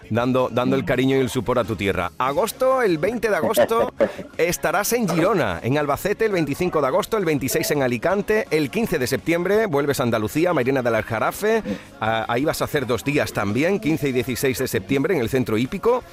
Dando, 0.09 0.49
dando 0.51 0.75
el 0.75 0.85
cariño 0.85 1.15
y 1.17 1.19
el 1.21 1.29
supor 1.29 1.57
a 1.59 1.63
tu 1.63 1.75
tierra. 1.75 2.11
Agosto, 2.17 2.81
el 2.81 2.97
20 2.97 3.29
de 3.29 3.35
agosto, 3.35 3.93
estarás 4.37 4.91
en 4.93 5.07
Girona, 5.07 5.59
en 5.63 5.77
Albacete, 5.77 6.25
el 6.25 6.33
25 6.33 6.81
de 6.81 6.87
agosto, 6.87 7.17
el 7.17 7.25
26 7.25 7.71
en 7.71 7.83
Alicante, 7.83 8.45
el 8.51 8.69
15 8.69 8.99
de 8.99 9.07
septiembre 9.07 9.65
vuelves 9.65 9.99
a 10.01 10.03
Andalucía, 10.03 10.53
Mairena 10.53 10.81
del 10.83 10.95
Aljarafe, 10.95 11.63
ah, 12.01 12.25
ahí 12.27 12.43
vas 12.45 12.61
a 12.61 12.65
hacer 12.65 12.85
dos 12.85 13.03
días 13.03 13.31
también, 13.33 13.79
15 13.79 14.09
y 14.09 14.11
16 14.11 14.57
de 14.59 14.67
septiembre, 14.67 15.15
en 15.15 15.21
el 15.21 15.29
Centro 15.29 15.57
Hípico. 15.57 16.03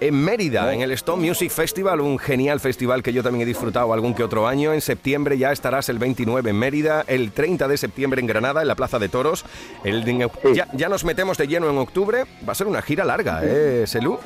En 0.00 0.14
Mérida, 0.14 0.72
en 0.72 0.80
el 0.80 0.92
Stone 0.92 1.26
Music 1.28 1.50
Festival, 1.50 2.00
un 2.00 2.18
genial 2.18 2.58
festival 2.58 3.02
que 3.02 3.12
yo 3.12 3.22
también 3.22 3.42
he 3.42 3.46
disfrutado 3.46 3.92
algún 3.92 4.14
que 4.14 4.24
otro 4.24 4.48
año. 4.48 4.72
En 4.72 4.80
septiembre 4.80 5.36
ya 5.36 5.52
estarás 5.52 5.90
el 5.90 5.98
29 5.98 6.48
en 6.48 6.56
Mérida, 6.56 7.04
el 7.06 7.32
30 7.32 7.68
de 7.68 7.76
septiembre 7.76 8.20
en 8.22 8.26
Granada, 8.26 8.62
en 8.62 8.68
la 8.68 8.76
Plaza 8.76 8.98
de 8.98 9.10
Toros. 9.10 9.44
El, 9.84 10.02
ya, 10.54 10.68
ya 10.72 10.88
nos 10.88 11.04
metemos 11.04 11.36
de 11.36 11.48
lleno 11.48 11.68
en 11.68 11.76
octubre. 11.76 12.24
Va 12.48 12.52
a 12.52 12.54
ser 12.54 12.66
una 12.66 12.80
gira 12.80 13.04
larga, 13.04 13.42
¿eh, 13.44 13.84
Selú? 13.86 14.18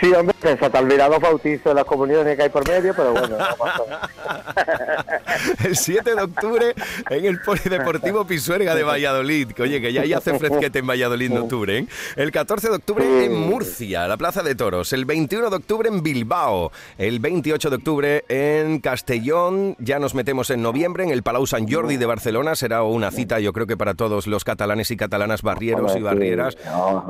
Sí, 0.00 0.12
hombre, 0.12 0.34
se 0.42 0.56
te 0.56 0.78
olvidado 0.78 1.12
los 1.12 1.20
bautizos 1.20 1.64
de 1.64 1.74
las 1.74 1.84
comuniones 1.84 2.36
que 2.36 2.42
hay 2.42 2.48
por 2.48 2.68
medio, 2.68 2.94
pero 2.94 3.12
bueno, 3.12 3.38
no 3.38 3.44
el 5.64 5.76
7 5.76 6.14
de 6.14 6.22
octubre 6.22 6.74
en 7.10 7.24
el 7.24 7.40
Polideportivo 7.40 8.26
Pisuerga 8.26 8.74
de 8.74 8.82
Valladolid. 8.82 9.52
Que, 9.52 9.62
oye, 9.62 9.80
que 9.80 9.92
ya, 9.92 10.04
ya 10.04 10.18
hace 10.18 10.38
fresquete 10.38 10.80
en 10.80 10.86
Valladolid 10.86 11.30
en 11.30 11.38
octubre. 11.38 11.78
¿eh? 11.78 11.86
El 12.16 12.30
14 12.30 12.68
de 12.68 12.76
octubre 12.76 13.24
en 13.24 13.34
Murcia, 13.34 14.06
la 14.08 14.16
Plaza 14.16 14.42
de 14.42 14.54
Toros. 14.54 14.92
El 14.92 15.04
21 15.04 15.50
de 15.50 15.56
octubre 15.56 15.88
en 15.88 16.02
Bilbao. 16.02 16.72
El 16.98 17.20
28 17.20 17.70
de 17.70 17.76
octubre 17.76 18.24
en 18.28 18.80
Castellón. 18.80 19.76
Ya 19.78 19.98
nos 19.98 20.14
metemos 20.14 20.50
en 20.50 20.62
noviembre 20.62 21.04
en 21.04 21.10
el 21.10 21.22
Palau 21.22 21.46
Sant 21.46 21.72
Jordi 21.72 21.96
de 21.96 22.06
Barcelona. 22.06 22.54
Será 22.54 22.82
una 22.82 23.10
cita, 23.10 23.40
yo 23.40 23.52
creo 23.52 23.66
que 23.66 23.76
para 23.76 23.94
todos 23.94 24.26
los 24.26 24.44
catalanes 24.44 24.90
y 24.90 24.96
catalanas 24.96 25.42
barrieros 25.42 25.96
y 25.96 26.00
barrieras. 26.00 26.56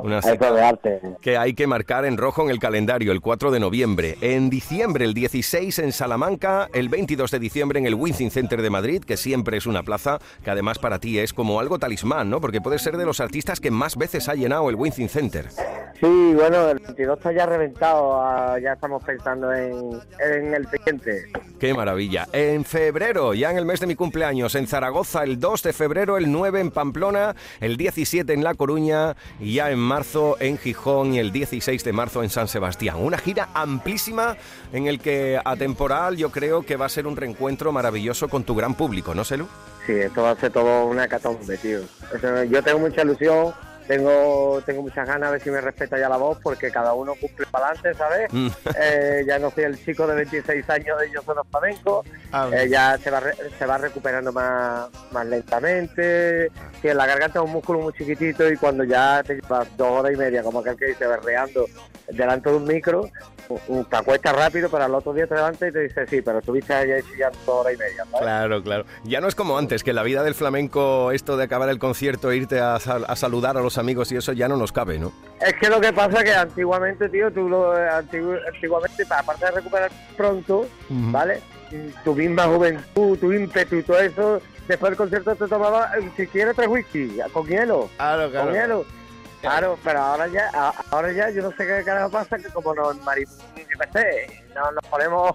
Una 0.02 0.22
cita 0.22 0.78
que 1.20 1.36
hay 1.36 1.54
que 1.54 1.66
marcar 1.66 2.04
en 2.04 2.16
rojo 2.16 2.42
en 2.42 2.50
el 2.50 2.58
calendario, 2.58 2.73
el 2.76 3.20
4 3.20 3.52
de 3.52 3.60
noviembre. 3.60 4.18
En 4.20 4.50
diciembre, 4.50 5.04
el 5.04 5.14
16 5.14 5.78
en 5.78 5.92
Salamanca, 5.92 6.68
el 6.72 6.88
22 6.88 7.30
de 7.30 7.38
diciembre 7.38 7.78
en 7.78 7.86
el 7.86 7.94
Wizzing 7.94 8.32
Center 8.32 8.62
de 8.62 8.70
Madrid, 8.70 9.04
que 9.04 9.16
siempre 9.16 9.56
es 9.56 9.66
una 9.66 9.84
plaza 9.84 10.18
que 10.42 10.50
además 10.50 10.80
para 10.80 10.98
ti 10.98 11.20
es 11.20 11.32
como 11.32 11.60
algo 11.60 11.78
talismán, 11.78 12.30
¿no? 12.30 12.40
Porque 12.40 12.60
puedes 12.60 12.82
ser 12.82 12.96
de 12.96 13.04
los 13.04 13.20
artistas 13.20 13.60
que 13.60 13.70
más 13.70 13.96
veces 13.96 14.28
ha 14.28 14.34
llenado 14.34 14.68
el 14.70 14.74
Wizzing 14.74 15.08
Center. 15.08 15.50
Sí, 16.00 16.34
bueno, 16.34 16.68
el 16.70 16.80
22 16.80 17.16
está 17.16 17.32
ya 17.32 17.46
reventado, 17.46 18.20
ah, 18.20 18.58
ya 18.60 18.72
estamos 18.72 19.02
pensando 19.04 19.52
en, 19.54 20.00
en 20.18 20.54
el 20.54 20.68
siguiente. 20.68 21.26
¡Qué 21.60 21.72
maravilla! 21.72 22.26
En 22.32 22.64
febrero, 22.64 23.32
ya 23.34 23.52
en 23.52 23.58
el 23.58 23.64
mes 23.64 23.78
de 23.78 23.86
mi 23.86 23.94
cumpleaños, 23.94 24.56
en 24.56 24.66
Zaragoza, 24.66 25.22
el 25.22 25.38
2 25.38 25.62
de 25.62 25.72
febrero, 25.72 26.16
el 26.16 26.32
9 26.32 26.60
en 26.60 26.70
Pamplona, 26.72 27.36
el 27.60 27.76
17 27.76 28.32
en 28.32 28.42
La 28.42 28.54
Coruña 28.54 29.14
y 29.38 29.54
ya 29.54 29.70
en 29.70 29.78
marzo 29.78 30.36
en 30.40 30.58
Gijón 30.58 31.14
y 31.14 31.20
el 31.20 31.30
16 31.30 31.84
de 31.84 31.92
marzo 31.92 32.24
en 32.24 32.30
San 32.30 32.48
Sebastián. 32.48 32.63
Una 33.04 33.18
gira 33.18 33.48
amplísima 33.54 34.36
en 34.72 34.86
el 34.86 35.00
que 35.00 35.40
a 35.44 35.56
temporal 35.56 36.16
yo 36.16 36.30
creo 36.30 36.64
que 36.64 36.76
va 36.76 36.86
a 36.86 36.88
ser 36.88 37.06
un 37.06 37.16
reencuentro 37.16 37.72
maravilloso 37.72 38.28
con 38.28 38.44
tu 38.44 38.54
gran 38.54 38.74
público, 38.74 39.14
¿no, 39.14 39.24
Selu? 39.24 39.46
Sí, 39.86 39.92
esto 39.92 40.22
va 40.22 40.30
a 40.30 40.36
ser 40.36 40.50
todo 40.52 40.86
una 40.86 41.06
catombe, 41.08 41.58
tío. 41.58 41.80
O 42.14 42.18
sea, 42.18 42.44
yo 42.44 42.62
tengo 42.62 42.78
mucha 42.78 43.02
ilusión, 43.02 43.52
tengo 43.86 44.62
tengo 44.64 44.80
muchas 44.80 45.06
ganas 45.06 45.28
a 45.28 45.32
ver 45.32 45.42
si 45.42 45.50
me 45.50 45.60
respeta 45.60 45.98
ya 45.98 46.08
la 46.08 46.16
voz, 46.16 46.38
porque 46.42 46.70
cada 46.70 46.94
uno 46.94 47.12
cumple 47.20 47.44
para 47.50 47.66
adelante, 47.68 47.92
¿sabes? 47.94 48.32
Mm. 48.32 48.48
Eh, 48.80 49.24
ya 49.28 49.38
no 49.38 49.50
soy 49.50 49.64
el 49.64 49.84
chico 49.84 50.06
de 50.06 50.14
26 50.14 50.70
años 50.70 50.98
de 50.98 51.10
Yo 51.10 51.20
Soy 51.22 51.34
los 51.36 51.46
Flamenco, 51.48 52.02
Ah, 52.32 52.48
eh, 52.50 52.66
ya 52.70 52.96
se 52.96 53.10
va, 53.10 53.20
re- 53.20 53.36
se 53.58 53.66
va 53.66 53.76
recuperando 53.76 54.32
más, 54.32 54.88
más 55.12 55.26
lentamente, 55.26 56.50
que 56.80 56.90
en 56.90 56.96
la 56.96 57.04
garganta 57.06 57.38
es 57.40 57.44
un 57.44 57.52
músculo 57.52 57.80
muy 57.80 57.92
chiquitito 57.92 58.48
y 58.50 58.56
cuando 58.56 58.84
ya 58.84 59.22
te 59.22 59.34
llevas 59.34 59.68
dos 59.76 60.00
horas 60.00 60.12
y 60.14 60.16
media, 60.16 60.42
como 60.42 60.60
aquel 60.60 60.76
que 60.76 60.86
dice, 60.86 61.06
berreando 61.06 61.66
delante 62.08 62.50
de 62.50 62.56
un 62.56 62.64
micro, 62.64 63.08
te 63.90 63.96
acuestas 63.96 64.34
rápido, 64.34 64.68
pero 64.70 64.84
al 64.84 64.94
otro 64.94 65.12
día 65.12 65.26
te 65.26 65.34
levantas 65.34 65.68
y 65.68 65.72
te 65.72 65.80
dices, 65.80 66.08
sí, 66.08 66.20
pero 66.22 66.38
estuviste 66.38 66.72
allá 66.72 66.96
chillando 67.02 67.38
dos 67.46 67.56
horas 67.60 67.74
y 67.74 67.76
media, 67.78 68.04
¿sabes? 68.10 68.20
Claro, 68.20 68.62
claro. 68.62 68.84
Ya 69.04 69.20
no 69.20 69.28
es 69.28 69.34
como 69.34 69.58
antes, 69.58 69.82
que 69.82 69.90
en 69.90 69.96
la 69.96 70.02
vida 70.02 70.22
del 70.22 70.34
flamenco, 70.34 71.10
esto 71.12 71.36
de 71.36 71.44
acabar 71.44 71.68
el 71.68 71.78
concierto, 71.78 72.30
e 72.30 72.36
irte 72.36 72.60
a, 72.60 72.78
sal- 72.80 73.04
a 73.08 73.16
saludar 73.16 73.56
a 73.56 73.60
los 73.60 73.78
amigos 73.78 74.10
y 74.12 74.16
eso 74.16 74.32
ya 74.32 74.48
no 74.48 74.56
nos 74.56 74.72
cabe, 74.72 74.98
¿no? 74.98 75.12
Es 75.40 75.54
que 75.60 75.68
lo 75.68 75.80
que 75.80 75.92
pasa 75.92 76.18
es 76.18 76.24
que 76.24 76.34
antiguamente, 76.34 77.08
tío, 77.08 77.30
tú 77.30 77.48
lo, 77.48 77.74
antigu- 77.74 78.38
antiguamente, 78.54 79.04
pa- 79.06 79.18
aparte 79.20 79.44
de 79.46 79.50
recuperar 79.52 79.90
pronto, 80.16 80.66
¿vale? 80.88 81.40
Tu 82.04 82.14
misma 82.14 82.44
juventud, 82.44 83.18
tu 83.18 83.32
ímpetu 83.32 83.82
todo 83.82 83.98
eso, 83.98 84.40
después 84.68 84.90
del 84.90 84.96
concierto 84.96 85.34
te 85.34 85.48
tomaba, 85.48 85.90
eh, 85.98 86.08
si 86.16 86.26
quieres, 86.28 86.54
tres 86.54 86.68
whisky, 86.68 87.18
con 87.32 87.46
hielo, 87.46 87.88
Claro, 87.96 88.30
con 88.32 88.52
hielo. 88.52 88.84
Claro, 89.44 89.78
pero 89.84 90.00
ahora 90.00 90.26
ya, 90.28 90.50
ahora 90.90 91.12
ya, 91.12 91.30
yo 91.30 91.42
no 91.42 91.50
sé 91.50 91.66
qué 91.66 91.82
carajo 91.84 92.10
pasa, 92.10 92.36
que 92.38 92.48
como 92.48 92.74
nos 92.74 92.96
no, 92.96 94.70
nos 94.70 94.84
ponemos 94.88 95.32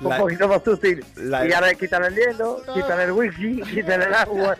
un 0.00 0.08
La- 0.08 0.18
poquito 0.18 0.48
más 0.48 0.62
sutil. 0.64 1.04
la- 1.16 1.46
y 1.46 1.52
ahora 1.52 1.74
quitan 1.74 2.04
el 2.04 2.14
hielo, 2.14 2.62
quitan 2.74 3.00
el 3.00 3.12
whisky, 3.12 3.60
quitan 3.74 4.02
el 4.02 4.14
agua. 4.14 4.56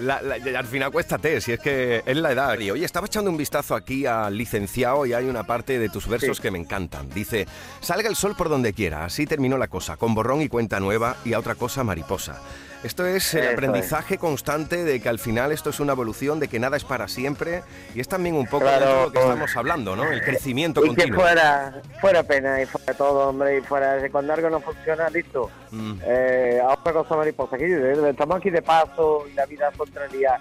La- 0.00 0.20
la- 0.22 0.38
y 0.38 0.54
al 0.54 0.66
final 0.66 0.90
cuéstate, 0.90 1.40
si 1.40 1.52
es 1.52 1.60
que 1.60 2.02
es 2.04 2.16
la 2.16 2.32
edad. 2.32 2.58
Y 2.58 2.70
oye, 2.72 2.84
estaba 2.84 3.06
echando 3.06 3.30
un 3.30 3.36
vistazo 3.36 3.74
aquí 3.76 4.06
al 4.06 4.36
licenciado 4.36 5.06
y 5.06 5.12
hay 5.12 5.26
una 5.26 5.44
parte 5.44 5.78
de 5.78 5.88
tus 5.88 6.08
versos 6.08 6.36
Sí. 6.38 6.42
que 6.42 6.50
me 6.50 6.58
encantan. 6.58 7.08
Dice, 7.10 7.46
salga 7.80 8.08
el 8.08 8.16
sol 8.16 8.34
por 8.36 8.48
donde 8.48 8.72
quiera, 8.72 9.04
así 9.04 9.24
terminó 9.26 9.56
la 9.56 9.68
cosa, 9.68 9.96
con 9.96 10.14
borrón 10.14 10.42
y 10.42 10.48
cuenta 10.48 10.80
nueva 10.80 11.16
y 11.24 11.32
a 11.34 11.38
otra 11.38 11.54
cosa 11.54 11.84
mariposa. 11.84 12.40
Esto 12.84 13.04
es 13.06 13.34
el 13.34 13.42
Eso 13.42 13.52
aprendizaje 13.52 14.18
constante 14.18 14.84
de 14.84 15.00
que 15.00 15.08
al 15.08 15.18
final 15.18 15.50
esto 15.50 15.70
es 15.70 15.80
una 15.80 15.92
evolución, 15.92 16.38
de 16.38 16.46
que 16.48 16.60
nada 16.60 16.76
es 16.76 16.84
para 16.84 17.08
siempre 17.08 17.62
y 17.94 18.00
es 18.00 18.06
también 18.08 18.36
un 18.36 18.46
poco 18.46 18.64
Claro. 18.66 18.86
de 18.86 19.02
lo 19.06 19.12
que 19.12 19.18
estamos 19.18 19.56
hablando, 19.56 19.96
¿no? 19.96 20.04
El 20.04 20.22
crecimiento 20.22 20.80
y 20.84 20.90
que 20.90 20.94
continuo. 20.96 21.20
fuera, 21.20 21.82
fuera 22.00 22.22
pena 22.22 22.62
y 22.62 22.66
fuera 22.66 22.94
todo, 22.94 23.28
hombre, 23.30 23.58
y 23.58 23.60
fuera 23.62 23.96
cuando 24.10 24.32
algo 24.32 24.48
no 24.48 24.60
funciona, 24.60 25.08
listo. 25.10 25.50
Mm. 25.72 25.94
Eh, 26.04 26.60
a 26.62 26.68
otra 26.74 26.92
cosa 26.92 27.16
mariposa, 27.16 27.56
aquí 27.56 27.64
eh, 27.64 28.10
estamos 28.10 28.36
aquí 28.36 28.50
de 28.50 28.62
paso 28.62 29.24
y 29.28 29.34
la 29.34 29.46
vida 29.46 29.72
contraria. 29.76 30.38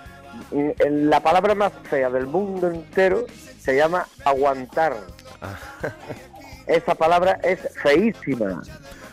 En 0.51 1.09
La 1.09 1.19
palabra 1.19 1.55
más 1.55 1.73
fea 1.89 2.11
del 2.11 2.27
mundo 2.27 2.67
entero 2.67 3.25
se 3.59 3.75
llama 3.75 4.05
aguantar. 4.23 4.95
Esa 6.67 6.95
palabra 6.95 7.39
es 7.43 7.59
feísima. 7.81 8.61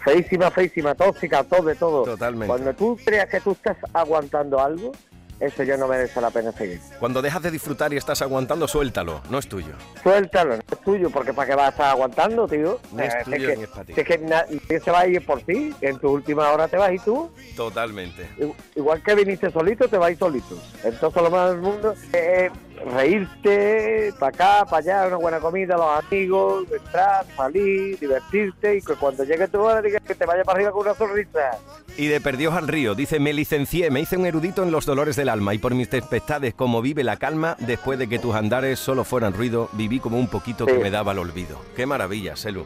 Feísima, 0.05 0.51
feísima, 0.51 0.95
tóxica, 0.95 1.43
todo 1.45 1.63
de 1.63 1.75
todo. 1.75 2.03
Totalmente. 2.05 2.47
Cuando 2.49 2.75
tú 2.75 2.99
creas 3.05 3.29
que 3.29 3.41
tú 3.41 3.53
estás 3.53 3.77
aguantando 3.93 4.61
algo, 4.61 4.93
eso 5.41 5.63
ya 5.65 5.77
no 5.77 5.89
merece 5.89 6.21
la 6.21 6.31
pena 6.31 6.53
seguir. 6.53 6.79
Cuando 7.01 7.21
dejas 7.21 7.43
de 7.43 7.51
disfrutar 7.51 7.93
y 7.93 7.97
estás 7.97 8.23
aguantando, 8.23 8.69
suéltalo, 8.69 9.21
no 9.31 9.39
es 9.39 9.49
tuyo. 9.49 9.73
Suéltalo, 10.03 10.57
no 10.57 10.63
es 10.71 10.81
tuyo, 10.85 11.11
porque 11.11 11.33
para 11.33 11.49
qué 11.49 11.55
vas 11.57 11.67
a 11.67 11.71
estar 11.71 11.87
aguantando, 11.91 12.47
tío. 12.47 12.79
No 12.93 13.03
es 13.03 13.15
Eh, 13.15 13.19
tuyo 13.25 13.49
que, 13.49 13.57
ni 13.57 13.63
es 13.65 13.69
para 13.69 13.85
ti. 13.85 13.95
es 13.97 14.07
que 14.07 14.19
na- 14.19 14.45
nadie 14.49 14.81
se 14.81 14.91
va 14.91 15.01
a 15.01 15.07
ir 15.09 15.25
por 15.27 15.41
ti, 15.43 15.75
en 15.81 15.99
tu 15.99 16.11
última 16.11 16.51
hora 16.53 16.69
te 16.69 16.77
vas 16.77 16.93
y 16.93 16.99
tú, 16.99 17.31
Totalmente. 17.57 18.29
igual 18.77 19.03
que 19.03 19.15
viniste 19.15 19.51
solito, 19.51 19.89
te 19.89 19.99
vas 19.99 20.17
solito. 20.19 20.57
Entonces 20.85 21.23
lo 21.23 21.31
más 21.31 21.51
del 21.51 21.61
mundo 21.61 21.95
es 22.13 22.53
reírte, 22.85 24.13
para 24.19 24.29
acá, 24.31 24.67
para 24.69 24.79
allá, 24.79 25.07
una 25.09 25.17
buena 25.17 25.39
comida, 25.41 25.77
los 25.77 26.05
amigos, 26.05 26.65
entrar, 26.73 27.25
salir, 27.37 27.99
divertirte 27.99 28.77
y 28.77 28.83
que 28.83 28.95
cuando 28.95 29.25
llegue 29.25 29.49
tu 29.49 29.61
hora 29.61 29.83
digas 29.83 30.03
que 30.03 30.15
te 30.15 30.27
vaya 30.27 30.45
para 30.45 30.57
arriba 30.57 30.73
con 30.73 30.83
una 30.83 30.95
sonrisa. 30.95 31.59
Y 31.97 32.09
de 32.09 32.21
Perdiós 32.21 32.55
al 32.55 32.69
Río, 32.69 32.95
dice, 32.95 33.21
me 33.21 33.33
licencié, 33.33 33.91
me 33.91 34.01
hice 34.01 34.17
un 34.17 34.27
erudito 34.27 34.63
en 34.63 34.71
los 34.71 34.85
dolores 34.87 35.17
del 35.17 35.29
alma 35.29 35.55
y 35.55 35.59
por 35.59 35.75
mis 35.75 35.89
tempestades 35.89 36.55
como 36.55 36.83
vive 36.83 37.05
la 37.05 37.17
calma, 37.17 37.57
después 37.61 37.99
de 37.99 38.09
que 38.09 38.19
tus 38.19 38.35
andares 38.35 38.79
solo 38.79 39.05
fueran 39.05 39.33
ruido, 39.33 39.69
viví 39.73 40.01
como 40.01 40.19
un 40.19 40.29
poquito 40.29 40.67
que 40.67 40.75
me 40.79 40.91
daba 40.91 41.13
el 41.13 41.19
olvido. 41.19 41.61
Qué 41.77 41.87
maravilla, 41.87 42.37
Selu. 42.37 42.65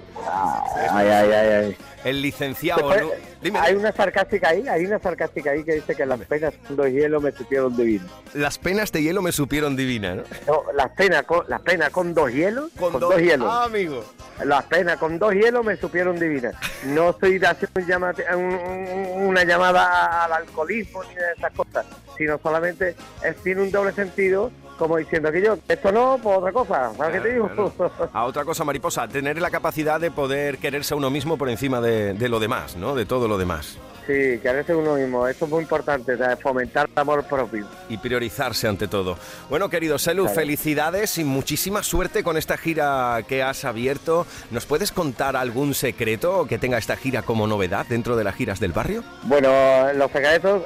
Ay, 0.91 1.09
ay, 1.09 1.31
ay, 1.33 1.49
ay. 1.49 1.77
El 2.05 2.23
licenciado... 2.23 2.89
Después, 2.89 3.03
Lu- 3.03 3.29
Dime, 3.43 3.59
hay 3.61 3.77
una 3.77 3.93
sarcástica 3.93 4.49
ahí, 4.49 4.67
hay 4.67 4.85
una 4.85 4.99
sarcástica 4.99 5.53
ahí 5.53 5.63
que 5.63 5.75
dice 5.75 5.95
que 5.95 6.05
las 6.05 6.19
penas 6.21 6.55
con 6.67 6.75
dos 6.77 6.89
hielos 6.89 7.23
me 7.23 7.31
supieron 7.31 7.77
divino. 7.77 8.05
las 8.35 8.59
penas 8.59 8.91
de 8.91 9.01
hielo 9.01 9.23
me 9.23 9.31
supieron 9.31 9.77
divina, 10.13 10.29
¿no? 10.47 10.53
No, 10.53 10.73
las 10.73 10.91
penas 10.91 11.23
con, 11.25 11.45
las 11.49 11.61
penas 11.63 11.91
con 11.91 12.15
dos 12.15 12.31
hielos, 12.33 12.71
con, 12.79 12.99
dos, 12.99 13.17
hielos. 13.17 13.49
Ah, 13.51 13.65
amigo. 13.65 14.05
Las 14.45 14.65
penas 14.65 14.97
con 14.99 15.19
dos 15.19 15.33
hielos 15.35 15.65
me 15.65 15.77
supieron 15.77 16.19
divinas. 16.19 16.55
No 16.85 17.11
estoy 17.11 17.37
haciendo 17.45 17.81
un 17.81 17.87
llamate- 17.87 18.35
un- 18.37 18.55
un- 18.55 19.27
una 19.29 19.45
llamada 19.45 20.25
al 20.25 20.33
alcoholismo 20.33 21.03
ni 21.05 21.15
de 21.15 21.33
esas 21.37 21.53
cosas, 21.53 21.87
sino 22.17 22.39
solamente 22.43 22.95
es, 23.25 23.37
tiene 23.43 23.63
un 23.63 23.71
doble 23.73 23.93
sentido, 23.93 24.51
como 24.79 24.97
diciendo 24.97 25.33
que 25.33 25.43
yo, 25.43 25.59
esto 25.67 25.91
no, 25.91 26.21
pues 26.23 26.39
otra 26.39 26.53
cosa, 26.53 26.93
¿sabes 26.97 27.15
qué 27.17 27.21
te 27.29 27.33
digo? 27.35 27.49
Claro. 27.49 27.73
A 28.13 28.25
otra 28.25 28.45
cosa, 28.45 28.63
mariposa, 28.65 29.09
tener 29.09 29.41
la 29.41 29.51
capacidad 29.51 29.99
de 30.01 30.13
poder 30.13 30.59
quererse 30.59 30.95
a 30.95 30.97
uno 30.97 31.11
mismo 31.11 31.37
por 31.37 31.49
encima 31.49 31.81
de, 31.81 32.15
de 32.15 32.29
lo 32.29 32.39
demás, 32.39 32.77
¿no? 32.77 32.95
De 32.95 33.05
todo 33.05 33.27
lo 33.27 33.39
demás. 33.39 33.77
Sí, 34.09 34.41
quererse 34.41 34.75
uno 34.75 34.95
mismo, 34.97 35.29
esto 35.29 35.45
es 35.45 35.51
muy 35.53 35.63
importante, 35.63 36.17
fomentar 36.39 36.89
el 36.93 36.99
amor 36.99 37.23
propio. 37.25 37.67
y 37.89 37.97
priorizarse 37.99 38.67
ante 38.67 38.89
todo. 38.89 39.17
Bueno, 39.49 39.69
querido 39.71 39.99
Selu, 39.99 40.25
Claro. 40.25 40.35
felicidades 40.35 41.17
y 41.19 41.25
muchísima 41.25 41.83
suerte 41.85 42.25
con 42.25 42.37
esta 42.37 42.57
gira 42.57 43.21
que 43.29 43.43
has 43.43 43.65
abierto. 43.65 44.27
¿Nos 44.51 44.67
puedes 44.67 44.91
contar 44.91 45.37
algún 45.37 45.75
secreto 45.75 46.47
que 46.49 46.59
tenga 46.59 46.79
esta 46.79 46.97
gira 46.97 47.23
como 47.23 47.47
novedad 47.47 47.87
dentro 47.87 48.17
de 48.17 48.25
las 48.25 48.35
giras 48.35 48.59
del 48.59 48.73
barrio? 48.73 49.05
Bueno, 49.23 49.49
los 49.95 50.11
secretos, 50.11 50.63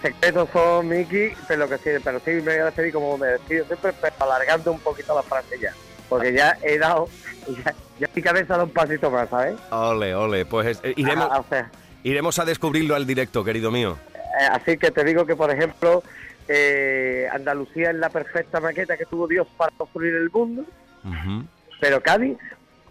secretos 0.00 0.48
son 0.52 0.88
Miki, 0.88 1.32
pero 1.48 1.68
que 1.68 1.76
sí, 1.78 1.90
pero 2.02 2.20
sí 2.24 2.30
me 2.30 2.40
voy 2.42 2.54
a 2.58 2.64
despedir 2.66 2.92
como 2.92 3.18
me 3.18 3.26
despido 3.26 3.66
siempre, 3.66 3.92
pero 4.00 4.14
alargando 4.20 4.72
un 4.72 4.80
poquito 4.80 5.14
la 5.14 5.22
frase 5.22 5.58
ya. 5.60 5.72
Porque 6.08 6.32
ya 6.32 6.56
he 6.62 6.78
dado, 6.78 7.08
ya, 7.64 7.74
ya 7.98 8.08
mi 8.14 8.22
cabeza 8.22 8.56
da 8.56 8.64
un 8.64 8.70
pasito 8.70 9.10
más, 9.10 9.28
¿sabes? 9.30 9.56
Ole, 9.70 10.14
ole, 10.14 10.44
pues 10.46 10.78
eh, 10.82 10.92
iremos, 10.96 11.28
Ah, 11.30 11.40
o 11.40 11.44
sea, 11.48 11.70
iremos 12.04 12.38
a 12.38 12.44
descubrirlo 12.44 12.94
al 12.94 13.06
directo, 13.06 13.42
querido 13.44 13.70
mío. 13.72 13.98
eh, 14.14 14.46
así 14.52 14.76
que 14.78 14.90
te 14.92 15.02
digo 15.04 15.26
que, 15.26 15.34
por 15.36 15.50
ejemplo, 15.50 16.02
eh, 16.48 17.26
Andalucía 17.32 17.90
es 17.90 17.96
la 17.96 18.10
perfecta 18.10 18.60
maqueta 18.60 18.96
que 18.96 19.06
tuvo 19.06 19.26
Dios 19.26 19.46
para 19.56 19.72
construir 19.76 20.14
el 20.14 20.30
mundo. 20.30 20.64
Pero 21.80 22.00
Cádiz 22.02 22.38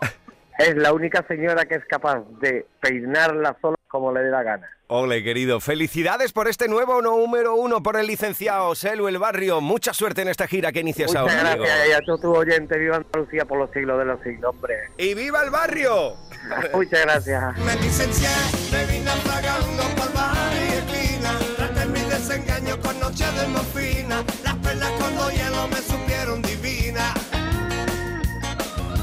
es 0.60 0.76
la 0.76 0.94
única 0.94 1.24
señora 1.28 1.66
que 1.66 1.76
es 1.76 1.86
capaz 1.86 2.24
de 2.42 2.66
peinarla 2.82 3.56
sola 3.62 3.78
como 3.88 4.12
le 4.12 4.22
dé 4.22 4.30
la 4.32 4.44
gana. 4.44 4.68
Ole, 4.88 5.24
querido, 5.24 5.60
felicidades 5.60 6.34
por 6.34 6.48
este 6.48 6.68
nuevo 6.68 7.02
número 7.02 7.56
uno 7.56 7.82
por 7.82 7.96
el 7.98 8.06
licenciado 8.06 8.76
Selu 8.76 9.08
El 9.08 9.18
Barrio. 9.18 9.62
Mucha 9.62 9.94
suerte 9.94 10.22
en 10.22 10.28
esta 10.28 10.46
gira 10.48 10.72
que 10.72 10.82
inicias 10.82 11.10
Muchas 11.10 11.22
ahora, 11.22 11.52
amigo. 11.54 11.64
gracias 11.66 11.88
y 11.90 11.92
a 11.94 12.00
todos 12.02 12.22
tus 12.22 12.38
oyentes. 12.38 12.78
Viva 12.80 12.98
Andalucía 12.98 13.46
por 13.46 13.58
los 13.58 13.72
siglos 13.72 13.98
de 13.98 14.06
los 14.06 14.22
siglos, 14.22 14.54
hombre. 14.54 14.76
¡Y 14.98 15.14
viva 15.16 15.42
el 15.44 15.50
barrio! 15.50 16.16
Muchas 16.74 17.02
gracias. 17.02 17.58
Me 17.60 17.76
licencié, 17.78 18.30
me 18.72 18.86
vine 18.86 19.12
pagando 19.26 19.84
por 19.96 20.14
bar 20.14 20.36
y 20.54 20.74
esquina. 20.74 21.32
Traté 21.58 21.86
mi 21.88 22.00
desengaño 22.02 22.80
con 22.82 23.00
noche 23.00 23.26
de 23.26 23.48
morfina. 23.48 24.24
Las 24.44 24.56
perlas 24.56 24.92
con 25.00 25.16
los 25.16 25.32
hielos 25.34 25.70
me 25.70 25.78
supieron 25.78 26.42
divina. 26.42 27.14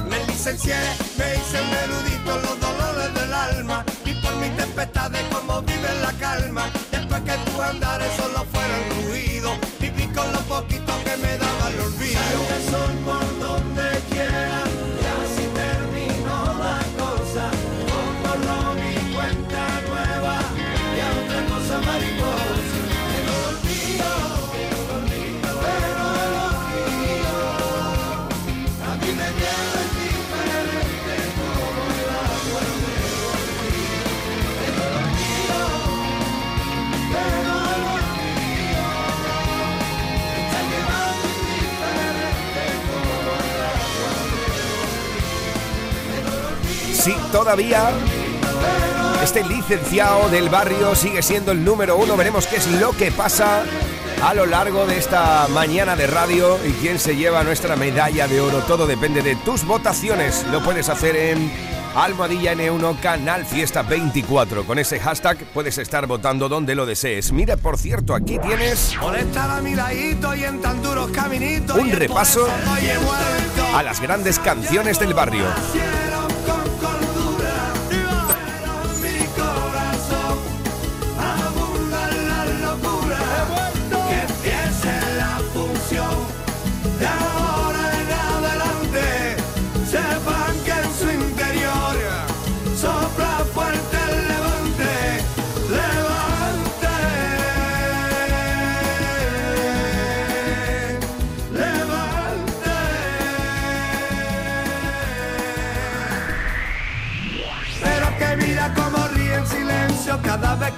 Me 0.09 0.25
licencié, 0.27 0.77
me 1.19 1.35
hice 1.37 1.61
un 1.63 1.73
erudito 1.85 2.39
los 2.41 2.61
dolores 2.61 3.15
del 3.15 3.35
alma. 3.35 3.85
Y 4.05 4.15
por 4.15 4.35
mis 4.37 4.57
tempestades 4.57 5.23
como 5.33 5.63
vive 5.63 5.89
la 6.03 6.13
calma. 6.15 6.71
Después 6.91 7.21
que 7.23 7.51
tu 7.51 7.63
andares 7.63 8.13
solo 8.17 8.45
fueron 8.53 9.09
ruido. 9.09 9.53
Viví 9.81 10.07
con 10.09 10.33
lo 10.33 10.41
poquito 10.41 10.90
Sí, 47.01 47.17
todavía 47.33 47.93
este 49.23 49.43
licenciado 49.43 50.29
del 50.29 50.51
barrio 50.51 50.95
sigue 50.95 51.23
siendo 51.23 51.53
el 51.53 51.65
número 51.65 51.97
uno. 51.97 52.15
Veremos 52.15 52.47
qué 52.47 52.57
es 52.57 52.67
lo 52.67 52.93
que 52.93 53.11
pasa 53.11 53.63
a 54.23 54.35
lo 54.35 54.45
largo 54.45 54.85
de 54.85 54.99
esta 54.99 55.49
mañana 55.49 55.97
de 55.97 56.07
radio 56.07 56.59
y 56.63 56.73
quién 56.73 56.99
se 56.99 57.17
lleva 57.17 57.43
nuestra 57.43 57.75
medalla 57.75 58.29
de 58.29 58.43
oro. 58.43 58.59
Todo 58.65 58.87
depende 58.87 59.23
de 59.23 59.35
tus 59.37 59.65
votaciones. 59.65 60.45
Lo 60.53 60.63
puedes 60.63 60.91
hacer 60.91 61.17
en 61.17 61.51
Almohadilla 61.95 62.53
N1 62.53 63.01
Canal 63.01 63.47
Fiesta 63.47 63.81
24. 63.81 64.65
Con 64.65 64.79
ese 64.79 65.01
hashtag 65.01 65.39
puedes 65.55 65.79
estar 65.79 66.07
votando 66.07 66.51
donde 66.51 66.75
lo 66.75 66.85
desees. 66.85 67.33
Mira, 67.33 67.57
por 67.57 67.79
cierto, 67.79 68.15
aquí 68.15 68.39
tienes. 68.39 68.95
Un 71.81 71.91
repaso 71.93 72.47
a 73.75 73.83
las 73.83 74.03
grandes 74.03 74.39
canciones 74.39 74.99
del 74.99 75.15
barrio. 75.15 75.47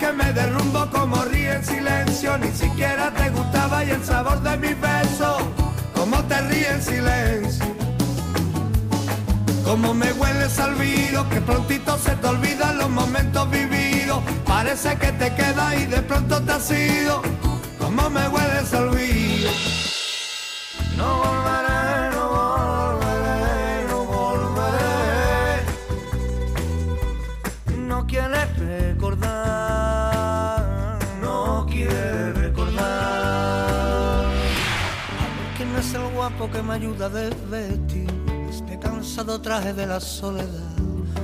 Que 0.03 0.13
me 0.13 0.33
derrumbo 0.33 0.91
como 0.91 1.17
ríe 1.27 1.53
en 1.55 1.65
silencio. 1.65 2.37
Ni 2.39 2.51
siquiera 2.51 3.13
te 3.13 3.31
gustaba 3.31 3.85
y 3.85 3.91
el 3.91 4.05
sabor 4.05 4.43
de 4.43 4.57
mis 4.57 4.81
besos 4.81 5.43
Como 5.95 6.17
te 6.25 6.41
ríe 6.49 6.71
en 6.71 6.83
silencio. 6.83 7.67
Como 9.65 9.95
me 9.95 10.13
hueles 10.13 10.59
al 10.59 10.75
vino 10.75 11.29
Que 11.29 11.41
prontito 11.41 11.97
se 11.99 12.17
te 12.17 12.27
olvidan 12.27 12.79
los 12.79 12.91
momentos 12.91 13.49
vividos. 13.51 14.21
Parece 14.45 14.97
que 14.97 15.13
te 15.13 15.33
queda 15.35 15.77
y 15.77 15.87
de 15.87 16.03
pronto 16.03 16.43
te 16.43 16.53
has 16.53 16.71
ido. 16.71 17.23
Como 17.79 18.11
me 18.11 18.27
hueles 18.29 18.75
al 18.75 18.91
vino 18.91 19.82
que 36.51 36.63
me 36.63 36.75
ayuda 36.75 37.07
a 37.07 37.09
desvestir 37.09 38.09
este 38.49 38.79
cansado 38.79 39.41
traje 39.41 39.73
de 39.73 39.87
la 39.87 40.01
soledad. 40.01 40.77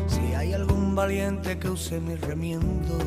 Si 0.07 0.35
hay 0.35 0.52
algún 0.52 0.94
valiente 0.94 1.59
que 1.59 1.68
use 1.70 2.00
mi 2.00 2.14
remiendo. 2.14 2.98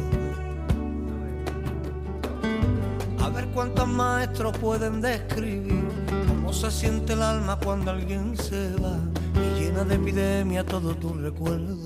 A 3.24 3.30
ver 3.30 3.48
cuántos 3.50 3.88
maestros 3.88 4.58
pueden 4.58 5.02
describir 5.02 5.88
cómo 6.28 6.52
se 6.52 6.70
siente 6.72 7.14
el 7.14 7.22
alma 7.22 7.58
cuando 7.58 7.92
alguien 7.92 8.36
se 8.38 8.74
va 8.76 8.98
y 9.36 9.60
llena 9.60 9.84
de 9.84 9.96
epidemia 9.96 10.66
todo 10.66 10.96
tu 10.96 11.14
recuerdo. 11.14 11.78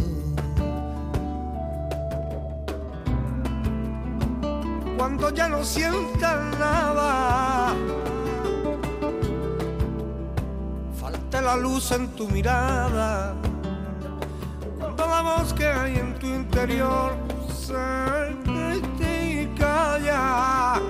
cuando 4.97 5.29
ya 5.29 5.47
no 5.47 5.63
sientas 5.63 6.57
nada. 6.57 7.75
La 11.45 11.55
luz 11.55 11.91
en 11.91 12.07
tu 12.15 12.27
mirada. 12.27 13.35
Cuando 14.79 15.05
la 15.05 15.21
voz 15.21 15.53
que 15.53 15.67
hay 15.67 15.97
en 15.97 16.15
tu 16.15 16.25
interior 16.25 17.15
se 17.47 18.33
grite 18.43 19.43
y 19.43 19.47
calla. 19.55 20.81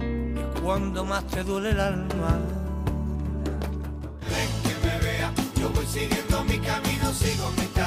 Y 0.00 0.60
cuando 0.62 1.04
más 1.04 1.26
te 1.26 1.44
duele 1.44 1.70
el 1.72 1.80
alma. 1.80 2.32
Ven 4.30 4.52
que 4.64 4.74
me 4.86 4.98
vea, 5.04 5.30
yo 5.60 5.68
voy 5.68 5.86
siguiendo 5.86 6.42
mi 6.44 6.58
camino, 6.58 7.12
sigo 7.12 7.50
mi 7.58 7.66
tarea. 7.74 7.85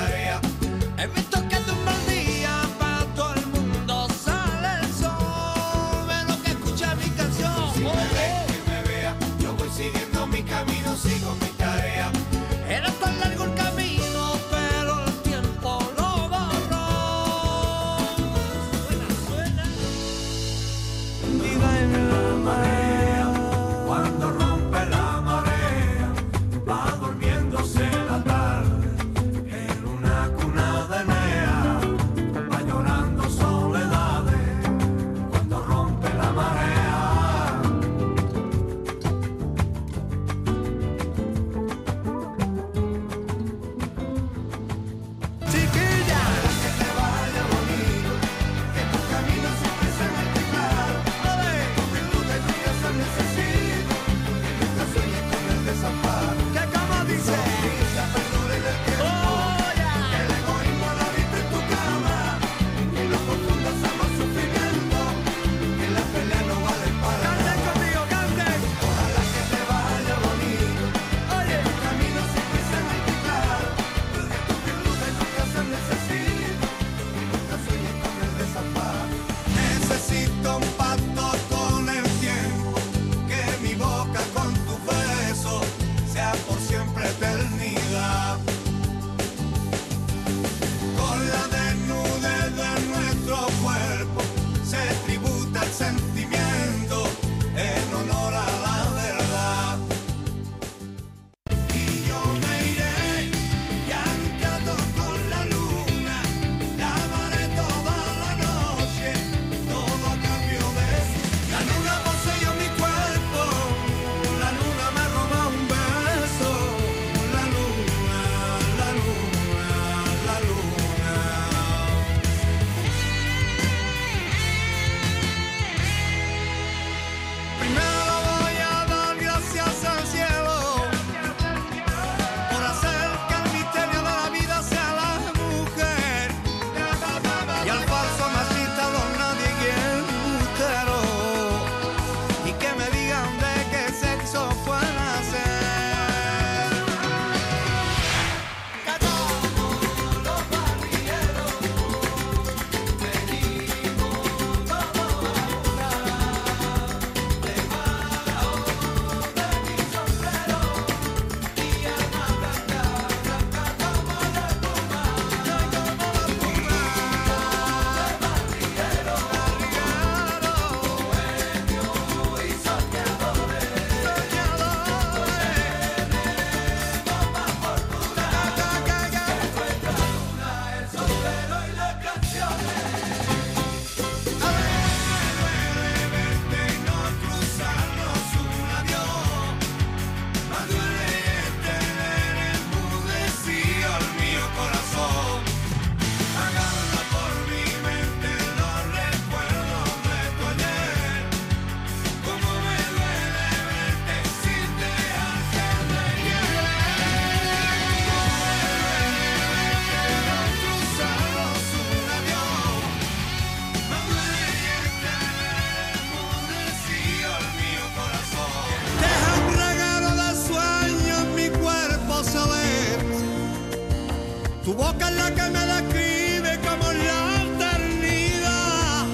La 224.80 225.34
que 225.34 225.50
me 225.50 225.66
describe 225.66 226.60
como 226.68 226.92
la 226.94 227.44
eternidad. 227.44 229.06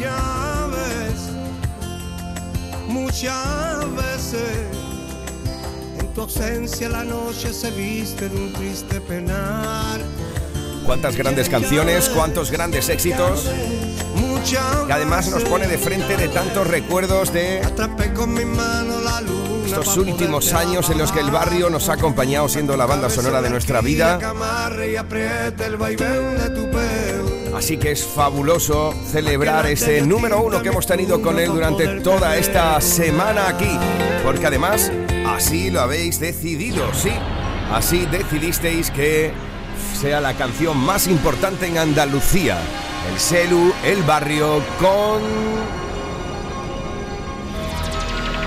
Ya 0.00 0.68
ves, 0.70 1.20
muchas 2.86 3.94
veces 3.96 4.66
en 5.98 6.06
tu 6.14 6.22
ausencia 6.22 6.88
la 6.88 7.04
noche 7.04 7.52
se 7.52 7.70
viste 7.72 8.28
de 8.28 8.36
un 8.36 8.52
triste 8.52 9.00
penar. 9.00 10.00
Cuántas 10.86 11.16
grandes 11.16 11.48
canciones, 11.48 12.08
cuántos 12.08 12.50
grandes 12.50 12.88
éxitos. 12.88 13.46
Muchas 14.16 14.86
Que 14.86 14.92
además 14.92 15.28
nos 15.30 15.44
pone 15.44 15.66
de 15.66 15.78
frente 15.78 16.16
de 16.16 16.28
tantos 16.28 16.66
recuerdos 16.66 17.32
de 17.32 17.60
Atrapé 17.60 18.12
con 18.12 18.32
mi 18.32 18.44
mano 18.44 19.00
la 19.00 19.20
luna 19.20 19.39
estos 19.70 19.96
últimos 19.96 20.52
años 20.52 20.90
en 20.90 20.98
los 20.98 21.12
que 21.12 21.20
el 21.20 21.30
barrio 21.30 21.70
nos 21.70 21.88
ha 21.88 21.92
acompañado 21.92 22.48
siendo 22.48 22.76
la 22.76 22.86
banda 22.86 23.08
sonora 23.08 23.40
de 23.40 23.50
nuestra 23.50 23.80
vida. 23.80 24.18
Así 27.54 27.76
que 27.76 27.92
es 27.92 28.04
fabuloso 28.04 28.92
celebrar 29.12 29.66
ese 29.66 30.02
número 30.02 30.42
uno 30.42 30.60
que 30.62 30.70
hemos 30.70 30.86
tenido 30.86 31.22
con 31.22 31.38
él 31.38 31.52
durante 31.52 31.86
toda 32.00 32.36
esta 32.36 32.80
semana 32.80 33.48
aquí. 33.48 33.78
Porque 34.24 34.46
además, 34.46 34.90
así 35.28 35.70
lo 35.70 35.80
habéis 35.80 36.18
decidido, 36.18 36.92
sí. 36.92 37.12
Así 37.72 38.06
decidisteis 38.06 38.90
que 38.90 39.32
sea 40.00 40.20
la 40.20 40.34
canción 40.34 40.76
más 40.78 41.06
importante 41.06 41.66
en 41.66 41.78
Andalucía. 41.78 42.58
El 43.12 43.20
Selu, 43.20 43.72
el 43.84 44.02
barrio, 44.02 44.62
con... 44.80 45.89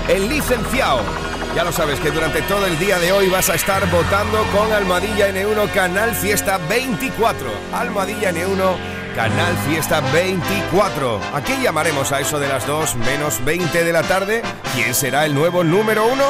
El 0.08 0.28
licenciado. 0.28 1.00
Ya 1.54 1.64
lo 1.64 1.72
sabes 1.72 1.98
que 1.98 2.10
durante 2.10 2.42
todo 2.42 2.66
el 2.66 2.78
día 2.78 2.98
de 2.98 3.12
hoy 3.12 3.28
vas 3.28 3.48
a 3.48 3.54
estar 3.54 3.88
votando 3.90 4.44
con 4.52 4.70
Almadilla 4.70 5.30
N1 5.30 5.72
Canal 5.72 6.14
Fiesta 6.14 6.58
24. 6.58 7.46
Almadilla 7.72 8.30
N1 8.32 8.76
Canal 9.14 9.56
Fiesta 9.66 10.00
24. 10.12 11.20
Aquí 11.32 11.54
llamaremos 11.62 12.12
a 12.12 12.20
eso 12.20 12.38
de 12.38 12.48
las 12.48 12.66
2 12.66 12.96
menos 12.96 13.42
20 13.44 13.82
de 13.82 13.92
la 13.92 14.02
tarde. 14.02 14.42
¿Quién 14.74 14.94
será 14.94 15.24
el 15.24 15.34
nuevo 15.34 15.64
número 15.64 16.06
uno? 16.06 16.24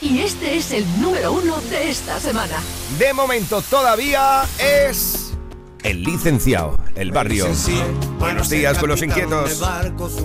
Y 0.00 0.20
este 0.20 0.56
es 0.56 0.70
el 0.72 0.84
número 1.00 1.32
uno 1.32 1.60
de 1.62 1.90
esta 1.90 2.20
semana. 2.20 2.62
De 2.98 3.12
momento 3.12 3.62
todavía 3.62 4.44
es 4.58 5.15
el 5.86 6.02
licenciado, 6.02 6.76
el 6.96 7.12
barrio. 7.12 7.46
Buenos 8.18 8.50
días 8.50 8.76
con 8.76 8.88
los 8.88 9.00
inquietos. 9.02 9.60
Barcos 9.60 10.20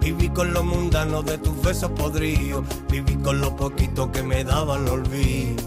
viví 0.00 0.28
con 0.30 0.54
lo 0.54 0.64
mundano 0.64 1.22
de 1.22 1.36
tus 1.36 1.60
besos 1.60 1.90
podridos, 1.90 2.64
viví 2.90 3.14
con 3.16 3.42
lo 3.42 3.54
poquito 3.54 4.10
que 4.10 4.22
me 4.22 4.42
daba 4.42 4.78
el 4.78 4.88
olvido. 4.88 5.62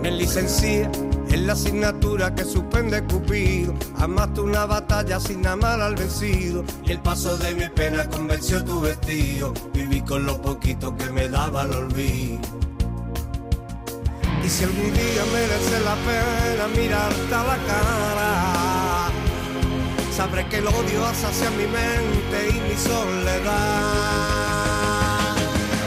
Me 0.00 0.10
licencié 0.10 0.88
en 1.30 1.46
la 1.46 1.52
asignatura 1.52 2.34
que 2.34 2.44
suspende 2.44 3.04
Cupido, 3.04 3.74
amaste 3.98 4.40
una 4.40 4.64
batalla 4.64 5.20
sin 5.20 5.46
amar 5.46 5.82
al 5.82 5.96
vencido, 5.96 6.64
y 6.86 6.92
el 6.92 7.00
paso 7.00 7.36
de 7.36 7.54
mi 7.54 7.68
pena 7.68 8.08
convenció 8.08 8.64
tu 8.64 8.80
vestido, 8.80 9.52
viví 9.74 10.00
con 10.00 10.24
lo 10.24 10.40
poquito 10.40 10.96
que 10.96 11.04
me 11.10 11.28
daba 11.28 11.64
el 11.64 11.72
olvido. 11.72 12.57
Y 14.48 14.50
si 14.50 14.64
algún 14.64 14.94
día 14.94 15.24
merece 15.30 15.78
la 15.80 15.94
pena 16.08 16.68
mirarte 16.68 17.34
a 17.34 17.42
la 17.44 17.58
cara, 17.68 19.10
sabré 20.16 20.46
que 20.48 20.56
el 20.56 20.66
odio 20.66 21.04
hacia 21.04 21.50
mi 21.50 21.66
mente 21.66 22.48
y 22.48 22.60
mi 22.66 22.74
soledad. 22.74 23.52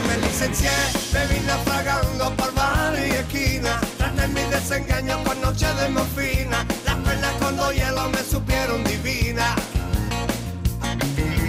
Me 0.06 0.16
licencié, 0.24 0.70
me 1.12 1.26
vine 1.26 1.46
naufragando 1.46 2.36
por 2.36 2.54
bar 2.54 2.94
y 2.96 3.10
esquina, 3.10 3.80
traté 3.98 4.28
mi 4.28 4.42
desengaño 4.42 5.24
con 5.24 5.40
noche 5.40 5.66
de 5.66 5.88
morfina, 5.88 6.64
las 6.84 6.94
penas 6.98 7.32
con 7.40 7.56
dos 7.56 7.74
hielos 7.74 8.10
me 8.12 8.22
supieron 8.22 8.84
divina. 8.84 9.56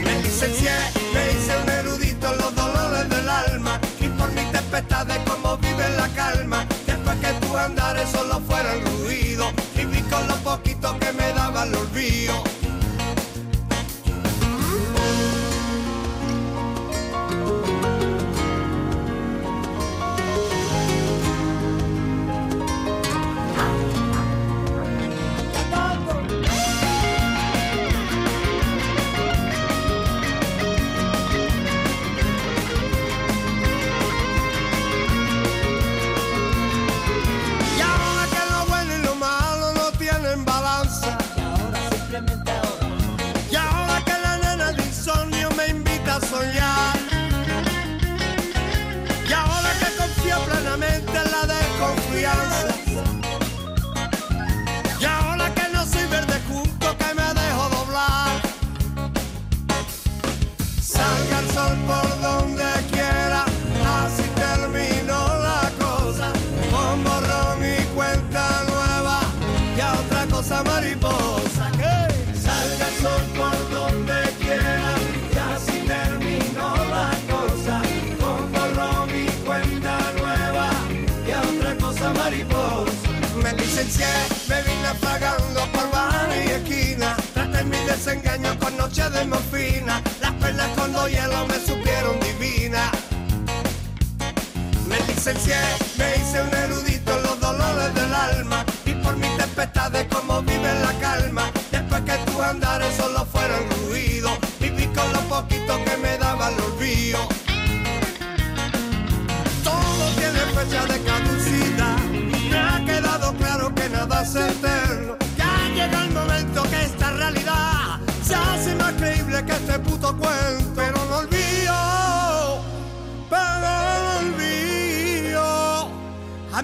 Me 0.04 0.20
licencié, 0.24 0.74
me 1.14 1.32
hice 1.32 1.56
un 1.62 1.70
erudito 1.70 2.34
en 2.34 2.38
los 2.40 2.56
dolores 2.56 3.08
del 3.08 3.30
alma 3.30 3.80
y 4.00 4.08
por 4.08 4.32
mis 4.32 4.52
tempestades 4.52 5.20
como 5.30 5.58
vive 5.58 5.90
la 5.96 6.08
calma. 6.16 6.66
Andares 7.58 8.10
solo 8.10 8.42
fueran 8.42 8.82
ruido, 9.04 9.46
viví 9.76 10.02
con 10.04 10.28
lo 10.28 10.36
poquito 10.38 10.98
que 11.00 11.14
me 11.14 11.32
daba 11.34 11.64
el 11.64 11.76
olvido. 11.76 12.53
De 88.94 89.26
morfina. 89.26 90.04
Las 90.22 90.32
perlas 90.34 90.70
con 90.78 90.94
dos 90.94 91.10
hielos 91.10 91.48
me 91.48 91.56
supieron 91.56 92.20
divina. 92.20 92.92
Me 94.88 95.00
licencié, 95.08 95.56
me 95.98 96.16
hice 96.18 96.44
un 96.44 96.54
erudito 96.54 97.18
en 97.18 97.24
los 97.24 97.40
dolores 97.40 97.92
del 97.96 98.14
alma. 98.14 98.64
Y 98.86 98.92
por 98.94 99.18
mis 99.18 99.36
tempestades 99.36 100.06
como 100.14 100.44
vive 100.44 100.72
la 100.82 100.94
calma. 101.00 101.52
Después 101.72 102.02
que 102.02 102.32
tus 102.32 102.40
andares 102.40 102.83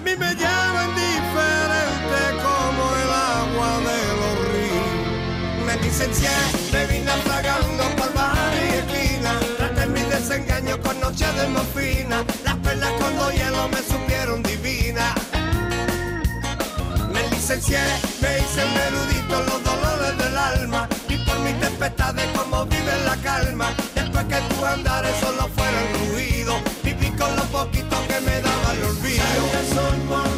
mí 0.00 0.16
me 0.16 0.34
lleva 0.34 0.84
indiferente 0.88 2.20
como 2.42 2.82
el 3.02 3.10
agua 3.10 3.70
de 3.88 3.98
los 4.20 4.34
ríos. 4.52 5.66
Me 5.66 5.76
licencié, 5.76 6.30
me 6.72 6.86
vine 6.86 7.04
naufragando 7.04 7.84
por 7.96 8.12
bar 8.14 8.52
y 8.54 8.74
esquina. 8.76 9.32
Traté 9.58 9.86
mi 9.86 10.00
desengaño 10.02 10.80
con 10.80 10.98
noche 11.00 11.26
de 11.32 11.48
morfina. 11.48 12.24
Las 12.44 12.56
perlas 12.56 12.92
con 12.92 13.16
dos 13.16 13.32
hielos 13.34 13.68
me 13.70 13.82
supieron 13.82 14.42
divina. 14.42 15.14
Me 17.12 17.28
licencié, 17.30 17.80
me 18.22 18.38
hice 18.38 18.64
un 18.64 18.76
erudito 18.88 19.40
en 19.40 19.46
los 19.46 19.64
dolores 19.64 20.18
del 20.18 20.36
alma. 20.36 20.88
Y 21.08 21.16
por 21.24 21.38
mis 21.40 21.58
tempestades 21.60 22.26
como 22.38 22.64
vive 22.66 22.92
la 23.04 23.16
calma. 23.16 23.74
Después 23.94 24.24
que 24.24 24.40
tus 24.48 24.62
andares 24.64 25.14
solo 25.20 25.48
fueron 25.56 26.12
ruido. 26.12 26.54
Viví 26.82 27.10
con 27.10 27.34
lo 27.36 27.42
poquito 27.44 27.89
que 27.89 27.89
me 28.22 28.40
daba 28.40 28.74
el 28.74 28.84
olvido. 28.84 30.29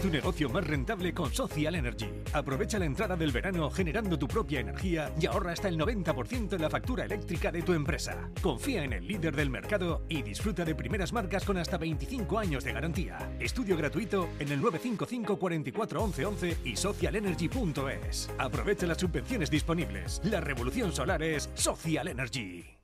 Tu 0.00 0.08
negocio 0.08 0.48
más 0.48 0.66
rentable 0.66 1.12
con 1.12 1.32
Social 1.32 1.74
Energy. 1.74 2.08
Aprovecha 2.32 2.78
la 2.78 2.86
entrada 2.86 3.16
del 3.16 3.32
verano 3.32 3.70
generando 3.70 4.18
tu 4.18 4.26
propia 4.26 4.60
energía 4.60 5.12
y 5.20 5.26
ahorra 5.26 5.52
hasta 5.52 5.68
el 5.68 5.78
90% 5.78 6.54
en 6.54 6.62
la 6.62 6.70
factura 6.70 7.04
eléctrica 7.04 7.52
de 7.52 7.62
tu 7.62 7.74
empresa. 7.74 8.30
Confía 8.40 8.82
en 8.82 8.94
el 8.94 9.06
líder 9.06 9.36
del 9.36 9.50
mercado 9.50 10.02
y 10.08 10.22
disfruta 10.22 10.64
de 10.64 10.74
primeras 10.74 11.12
marcas 11.12 11.44
con 11.44 11.58
hasta 11.58 11.76
25 11.76 12.38
años 12.38 12.64
de 12.64 12.72
garantía. 12.72 13.36
Estudio 13.38 13.76
gratuito 13.76 14.28
en 14.38 14.52
el 14.52 14.60
955 14.60 15.38
44 15.38 16.02
11 16.02 16.26
11 16.26 16.56
y 16.64 16.76
socialenergy.es. 16.76 18.30
Aprovecha 18.38 18.86
las 18.86 18.98
subvenciones 18.98 19.50
disponibles. 19.50 20.20
La 20.24 20.40
revolución 20.40 20.92
solar 20.92 21.22
es 21.22 21.50
Social 21.54 22.08
Energy. 22.08 22.79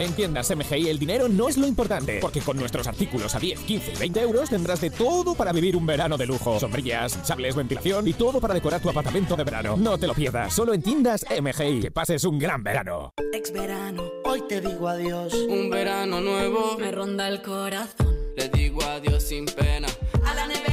En 0.00 0.14
tiendas 0.14 0.50
MGI 0.50 0.88
el 0.88 0.98
dinero 0.98 1.28
no 1.28 1.46
es 1.50 1.58
lo 1.58 1.66
importante, 1.66 2.20
porque 2.22 2.40
con 2.40 2.56
nuestros 2.56 2.86
artículos 2.86 3.34
a 3.34 3.38
10, 3.38 3.60
15 3.60 3.92
y 3.92 3.96
20 3.98 4.20
euros 4.22 4.48
tendrás 4.48 4.80
de 4.80 4.88
todo 4.88 5.34
para 5.34 5.52
vivir 5.52 5.76
un 5.76 5.84
verano 5.84 6.16
de 6.16 6.24
lujo. 6.24 6.58
Sombrillas, 6.58 7.18
sables, 7.22 7.54
ventilación 7.54 8.08
y 8.08 8.14
todo 8.14 8.40
para 8.40 8.54
decorar 8.54 8.80
tu 8.80 8.88
apartamento 8.88 9.36
de 9.36 9.44
verano. 9.44 9.76
No 9.76 9.98
te 9.98 10.06
lo 10.06 10.14
pierdas, 10.14 10.54
solo 10.54 10.72
en 10.72 10.80
tiendas 10.80 11.26
MGI. 11.28 11.80
Que 11.80 11.90
pases 11.90 12.24
un 12.24 12.38
gran 12.38 12.62
verano. 12.62 13.12
Ex 13.34 13.52
verano, 13.52 14.04
hoy 14.24 14.42
te 14.48 14.62
digo 14.62 14.88
adiós. 14.88 15.34
Un 15.34 15.68
verano 15.68 16.22
nuevo 16.22 16.78
Me 16.78 16.90
ronda 16.92 17.28
el 17.28 17.42
corazón. 17.42 18.16
Le 18.38 18.48
digo 18.48 18.82
adiós 18.82 19.22
sin 19.22 19.44
pena. 19.44 19.88
A 20.24 20.34
la 20.34 20.46
nevera 20.46 20.69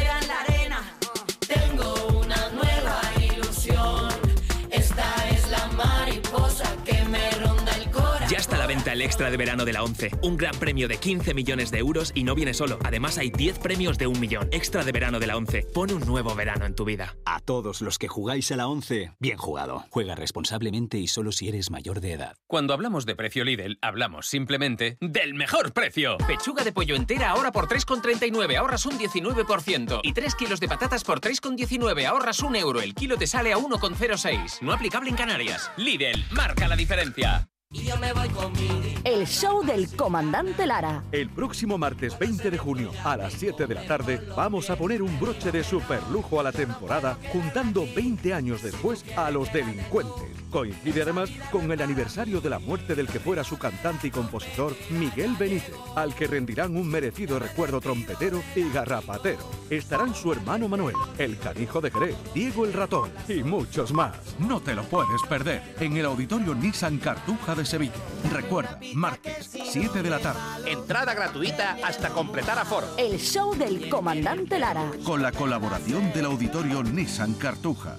el 8.97 9.03
extra 9.03 9.29
de 9.29 9.37
verano 9.37 9.63
de 9.63 9.73
la 9.73 9.83
11. 9.83 10.09
Un 10.23 10.37
gran 10.37 10.55
premio 10.55 10.87
de 10.87 10.97
15 10.97 11.35
millones 11.35 11.69
de 11.69 11.77
euros 11.77 12.11
y 12.15 12.23
no 12.23 12.33
viene 12.33 12.55
solo. 12.55 12.79
Además 12.83 13.19
hay 13.19 13.29
10 13.29 13.59
premios 13.59 13.99
de 13.99 14.07
un 14.07 14.19
millón. 14.19 14.49
Extra 14.51 14.83
de 14.83 14.91
verano 14.91 15.19
de 15.19 15.27
la 15.27 15.37
11. 15.37 15.67
Pon 15.71 15.91
un 15.91 16.03
nuevo 16.07 16.33
verano 16.33 16.65
en 16.65 16.73
tu 16.73 16.83
vida. 16.83 17.15
A 17.23 17.39
todos 17.39 17.81
los 17.81 17.99
que 17.99 18.07
jugáis 18.07 18.51
a 18.51 18.55
la 18.55 18.67
11, 18.67 19.11
bien 19.19 19.37
jugado. 19.37 19.85
Juega 19.91 20.15
responsablemente 20.15 20.97
y 20.97 21.07
solo 21.07 21.31
si 21.31 21.47
eres 21.47 21.69
mayor 21.69 22.01
de 22.01 22.13
edad. 22.13 22.33
Cuando 22.47 22.73
hablamos 22.73 23.05
de 23.05 23.15
precio 23.15 23.43
Lidl, 23.43 23.77
hablamos 23.83 24.25
simplemente 24.25 24.97
del 24.99 25.35
mejor 25.35 25.73
precio. 25.73 26.17
Pechuga 26.25 26.63
de 26.63 26.71
pollo 26.71 26.95
entera 26.95 27.29
ahora 27.29 27.51
por 27.51 27.67
3,39, 27.67 28.57
ahorras 28.57 28.87
un 28.87 28.97
19%. 28.97 29.99
Y 30.01 30.13
3 30.13 30.33
kilos 30.33 30.59
de 30.59 30.69
patatas 30.69 31.03
por 31.03 31.21
3,19, 31.21 32.03
ahorras 32.05 32.39
un 32.39 32.55
euro. 32.55 32.81
El 32.81 32.95
kilo 32.95 33.15
te 33.15 33.27
sale 33.27 33.53
a 33.53 33.57
1,06. 33.57 34.61
No 34.61 34.73
aplicable 34.73 35.11
en 35.11 35.15
Canarias. 35.15 35.69
Lidl, 35.77 36.25
marca 36.31 36.67
la 36.67 36.75
diferencia. 36.75 37.47
Y 37.69 37.83
yo 37.83 37.97
me 37.97 38.13
voy 38.13 38.29
con 38.29 38.53
mi 38.53 38.95
El 39.03 39.27
show 39.27 39.61
del 39.61 39.93
comandante 39.93 40.65
Lara. 40.65 41.03
El 41.11 41.29
próximo 41.29 41.77
martes 41.77 42.17
20 42.17 42.49
de 42.49 42.57
junio 42.57 42.91
a 43.03 43.17
las 43.17 43.33
7 43.33 43.67
de 43.67 43.75
la 43.75 43.85
tarde 43.85 44.21
vamos 44.37 44.69
a 44.69 44.77
poner 44.77 45.01
un 45.01 45.19
broche 45.19 45.51
de 45.51 45.65
superlujo 45.65 46.39
a 46.39 46.43
la 46.43 46.53
temporada 46.53 47.17
juntando 47.33 47.85
20 47.93 48.33
años 48.33 48.63
después 48.63 49.03
a 49.17 49.29
los 49.31 49.51
delincuentes. 49.51 50.37
Coincide 50.49 51.01
además 51.01 51.29
con 51.51 51.69
el 51.69 51.81
aniversario 51.81 52.39
de 52.39 52.49
la 52.49 52.59
muerte 52.59 52.95
del 52.95 53.09
que 53.09 53.19
fuera 53.19 53.43
su 53.43 53.57
cantante 53.57 54.07
y 54.07 54.11
compositor 54.11 54.73
Miguel 54.89 55.35
Benítez, 55.37 55.75
al 55.93 56.15
que 56.15 56.27
rendirán 56.27 56.77
un 56.77 56.87
merecido 56.87 57.37
recuerdo 57.37 57.81
trompetero 57.81 58.41
y 58.55 58.69
garrapatero. 58.69 59.39
Estarán 59.69 60.15
su 60.15 60.31
hermano 60.31 60.69
Manuel, 60.69 60.95
el 61.17 61.37
canijo 61.37 61.81
de 61.81 61.91
Jerez, 61.91 62.15
Diego 62.33 62.63
el 62.63 62.71
ratón 62.71 63.11
y 63.27 63.43
muchos 63.43 63.91
más. 63.91 64.15
No 64.39 64.61
te 64.61 64.73
lo 64.73 64.83
puedes 64.83 65.21
perder 65.23 65.75
en 65.81 65.97
el 65.97 66.05
auditorio 66.05 66.55
Nissan 66.55 66.97
Cartuja 66.99 67.56
de 67.57 67.65
Sevilla. 67.65 67.93
Recuerda, 68.31 68.79
martes, 68.93 69.49
7 69.51 70.01
de 70.01 70.09
la 70.09 70.19
tarde. 70.19 70.71
Entrada 70.71 71.13
gratuita 71.13 71.77
hasta 71.83 72.09
completar 72.09 72.57
aforo. 72.57 72.87
El 72.97 73.19
show 73.19 73.55
del 73.55 73.89
comandante 73.89 74.59
Lara. 74.59 74.91
Con 75.03 75.21
la 75.21 75.31
colaboración 75.31 76.13
del 76.13 76.25
auditorio 76.25 76.83
Nissan 76.83 77.33
Cartuja. 77.33 77.97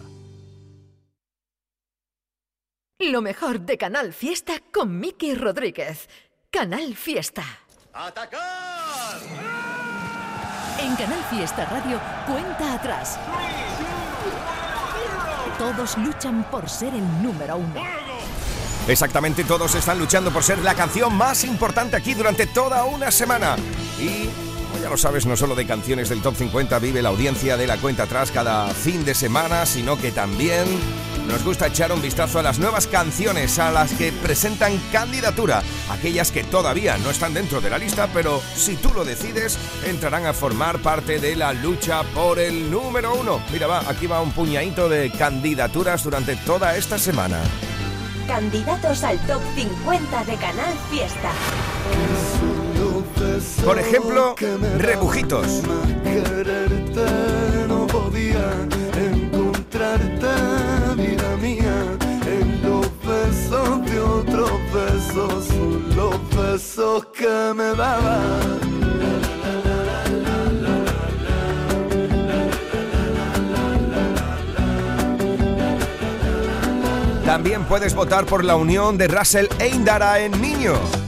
Lo 3.01 3.23
mejor 3.23 3.61
de 3.61 3.79
Canal 3.79 4.13
Fiesta 4.13 4.55
con 4.73 4.99
Miki 4.99 5.35
Rodríguez. 5.35 6.09
Canal 6.51 6.97
Fiesta. 6.97 7.45
¡Atacar! 7.93 9.21
En 10.81 10.97
Canal 10.97 11.23
Fiesta 11.25 11.65
Radio, 11.67 12.01
cuenta 12.27 12.75
atrás. 12.75 13.19
Todos 15.59 15.99
luchan 15.99 16.45
por 16.51 16.69
ser 16.69 16.95
el 16.95 17.23
número 17.23 17.57
uno. 17.57 18.08
Exactamente, 18.89 19.45
todos 19.45 19.75
están 19.75 19.99
luchando 19.99 20.31
por 20.31 20.43
ser 20.43 20.61
la 20.61 20.75
canción 20.75 21.15
más 21.15 21.45
importante 21.45 21.95
aquí 21.95 22.15
durante 22.15 22.47
toda 22.47 22.87
una 22.87 23.11
semana. 23.11 23.55
Y, 24.01 24.31
ya 24.81 24.89
lo 24.89 24.97
sabes, 24.97 25.27
no 25.27 25.37
solo 25.37 25.55
de 25.55 25.67
canciones 25.67 26.09
del 26.09 26.23
Top 26.23 26.35
50 26.35 26.79
vive 26.79 27.03
la 27.03 27.11
audiencia 27.11 27.59
de 27.59 27.67
la 27.67 27.77
cuenta 27.77 28.05
atrás 28.05 28.31
cada 28.31 28.69
fin 28.69 29.05
de 29.05 29.15
semana, 29.15 29.67
sino 29.67 29.99
que 29.99 30.11
también 30.11 30.65
nos 31.29 31.45
gusta 31.45 31.67
echar 31.67 31.93
un 31.93 32.01
vistazo 32.01 32.39
a 32.39 32.43
las 32.43 32.59
nuevas 32.59 32.87
canciones, 32.87 33.59
a 33.59 33.71
las 33.71 33.93
que 33.93 34.11
presentan 34.11 34.79
candidatura, 34.91 35.63
aquellas 35.91 36.33
que 36.33 36.43
todavía 36.43 36.97
no 36.97 37.11
están 37.11 37.35
dentro 37.35 37.61
de 37.61 37.69
la 37.69 37.77
lista, 37.77 38.09
pero 38.15 38.41
si 38.57 38.77
tú 38.77 38.91
lo 38.95 39.05
decides, 39.05 39.59
entrarán 39.85 40.25
a 40.25 40.33
formar 40.33 40.79
parte 40.79 41.21
de 41.21 41.37
la 41.37 41.53
lucha 41.53 42.05
por 42.15 42.39
el 42.39 42.71
número 42.71 43.15
uno. 43.17 43.43
Mira, 43.53 43.67
va, 43.67 43.81
aquí 43.87 44.07
va 44.07 44.23
un 44.23 44.33
puñadito 44.33 44.89
de 44.89 45.11
candidaturas 45.11 46.03
durante 46.03 46.37
toda 46.37 46.75
esta 46.75 46.99
semana. 46.99 47.43
Candidatos 48.29 49.03
al 49.05 49.19
top 49.27 49.41
50 49.57 50.25
de 50.25 50.37
Canal 50.37 50.75
Fiesta. 50.91 51.33
Por 53.65 53.79
ejemplo, 53.79 54.37
Rebujitos. 54.77 55.63
Quererte 56.05 57.07
no 57.67 57.87
podía 57.87 58.53
encontrarte, 58.95 60.29
vida 60.95 61.37
mía, 61.41 61.97
en 62.27 62.63
los 62.63 62.87
besos 63.01 63.91
de 63.91 63.99
otros 63.99 64.53
besos, 64.75 65.49
los 65.97 66.37
besos 66.37 67.07
que 67.07 67.55
me 67.57 67.75
daban. 67.75 68.88
También 77.39 77.63
puedes 77.67 77.95
votar 77.95 78.27
por 78.27 78.45
la 78.45 78.57
unión 78.57 78.99
de 78.99 79.07
Russell 79.07 79.47
e 79.61 79.69
Indara 79.69 80.19
en 80.19 80.43
Niño. 80.43 81.08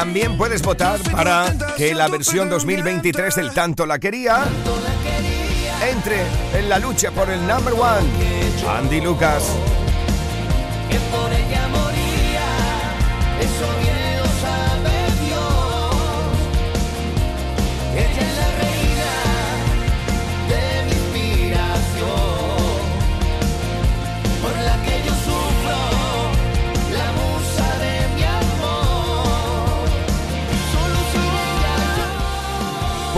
También 0.00 0.38
puedes 0.38 0.62
votar 0.62 0.98
para 1.12 1.54
que 1.76 1.92
la 1.92 2.08
versión 2.08 2.48
2023 2.48 3.34
del 3.34 3.52
Tanto 3.52 3.84
la 3.84 3.98
quería 3.98 4.44
entre 5.92 6.22
en 6.54 6.70
la 6.70 6.78
lucha 6.78 7.10
por 7.10 7.28
el 7.28 7.46
number 7.46 7.74
one. 7.74 8.08
Andy 8.66 9.02
Lucas. 9.02 9.44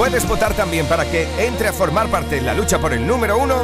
Puedes 0.02 0.26
votar 0.26 0.52
también 0.54 0.84
para 0.86 1.08
que 1.08 1.28
entre 1.38 1.68
a 1.68 1.72
formar 1.72 2.08
parte 2.08 2.36
en 2.36 2.44
la 2.44 2.54
lucha 2.54 2.80
por 2.80 2.92
el 2.92 3.06
número 3.06 3.38
uno 3.38 3.54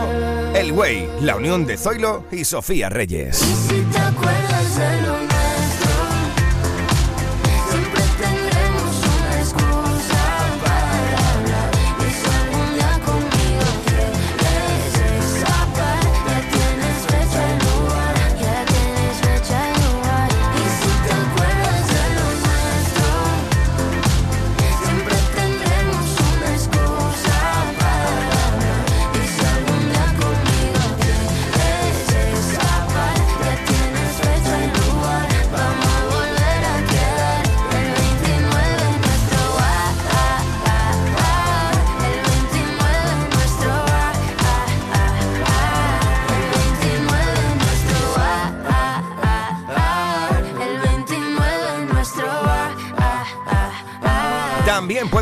El 0.54 0.70
Way, 0.70 1.08
la 1.22 1.34
unión 1.34 1.66
de 1.66 1.76
Zoilo 1.76 2.26
y 2.30 2.44
Sofía 2.44 2.88
Reyes. 2.88 3.42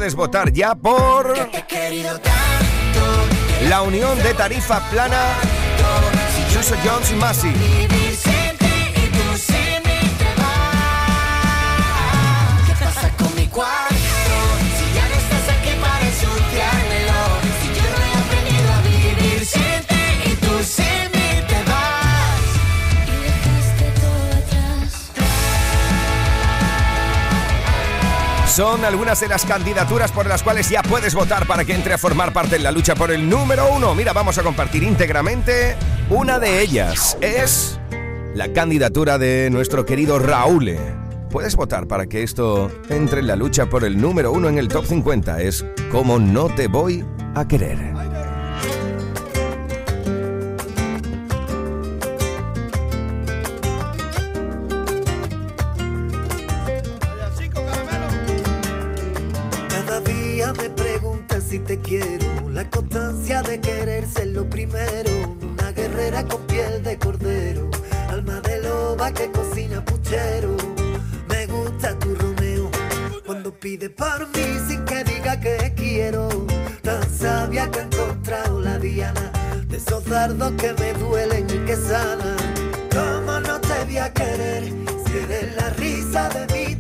Puedes 0.07 0.15
votar 0.15 0.53
ya 0.53 0.77
por 0.77 1.35
la 3.69 3.83
unión 3.83 4.17
de 4.23 4.35
tarifa 4.35 4.79
plana 4.89 5.21
Suso 6.53 6.77
Jones 6.85 7.11
y 7.11 7.15
vas. 7.17 7.39
¿Qué 12.67 12.73
pasa 12.85 13.11
con 13.19 13.35
mi 13.35 13.49
cuarto? 13.49 13.86
Son 28.57 28.87
algunas 28.87 29.21
de 29.21 29.29
las 29.29 29.45
candidaturas 29.45 30.11
por 30.13 30.27
las 30.27 30.43
cuales 30.43 30.71
ya 30.71 30.81
puedes 30.81 31.15
votar 31.15 31.47
para 31.47 31.67
que 31.67 31.75
entre 31.75 31.93
a 31.93 31.99
formar 31.99 32.33
parte 32.33 32.57
en 32.57 32.63
la 32.63 32.71
lucha 32.71 32.95
por 32.95 33.11
el 33.11 33.29
número 33.29 33.71
uno. 33.71 33.95
Mira, 33.95 34.15
vamos 34.15 34.39
a 34.39 34.43
compartir 34.43 34.83
íntegramente 34.83 35.77
una 36.09 36.39
de 36.39 36.63
ellas. 36.63 37.19
Es 37.21 37.79
la 38.35 38.55
candidatura 38.55 39.19
de 39.19 39.51
nuestro 39.51 39.85
querido 39.85 40.19
Raúl. 40.19 40.75
Puedes 41.29 41.55
votar 41.55 41.87
para 41.87 42.07
que 42.07 42.23
esto 42.23 42.71
entre 42.89 43.21
en 43.21 43.27
la 43.27 43.37
lucha 43.37 43.67
por 43.67 43.85
el 43.85 44.01
número 44.01 44.33
uno 44.33 44.49
en 44.49 44.57
el 44.57 44.69
top 44.69 44.87
50. 44.87 45.43
Es 45.43 45.63
como 45.93 46.19
no 46.19 46.47
te 46.47 46.67
voy 46.67 47.05
a 47.35 47.47
querer. 47.47 47.96
Sabia 77.57 77.71
que 77.71 77.79
he 77.79 77.83
encontrado 77.83 78.61
la 78.61 78.79
diana. 78.79 79.33
De 79.69 79.77
esos 79.79 80.05
dardos 80.05 80.53
que 80.53 80.73
me 80.75 80.93
duelen 80.95 81.47
y 81.49 81.59
que 81.67 81.77
sanan. 81.77 82.37
¿Cómo 82.93 83.41
no 83.41 83.61
te 83.61 83.85
voy 83.85 83.99
a 83.99 84.13
querer? 84.13 84.65
Si 85.07 85.17
eres 85.17 85.57
la 85.57 85.71
risa 85.71 86.29
de 86.31 86.55
mi 86.55 86.75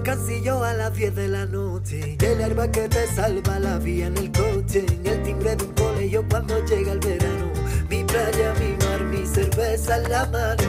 un 0.00 0.04
descansillo 0.04 0.64
a 0.64 0.72
las 0.72 0.94
10 0.94 1.14
de 1.14 1.28
la 1.28 1.46
noche. 1.46 2.16
El 2.20 2.40
herba 2.40 2.70
que 2.70 2.88
te 2.88 3.06
salva 3.06 3.58
la 3.58 3.78
vía 3.78 4.06
en 4.06 4.16
el 4.16 4.32
coche. 4.32 4.86
En 4.88 5.06
el 5.06 5.22
timbre 5.22 5.56
de 5.56 5.64
un 5.64 5.72
colegio 5.74 6.24
cuando 6.28 6.64
llega 6.64 6.92
el 6.92 7.00
verano. 7.00 7.52
Mi 7.88 8.04
playa, 8.04 8.54
mi 8.58 8.76
mar, 8.84 9.04
mi 9.04 9.26
cerveza 9.26 9.98
en 9.98 10.10
la 10.10 10.26
mano. 10.26 10.62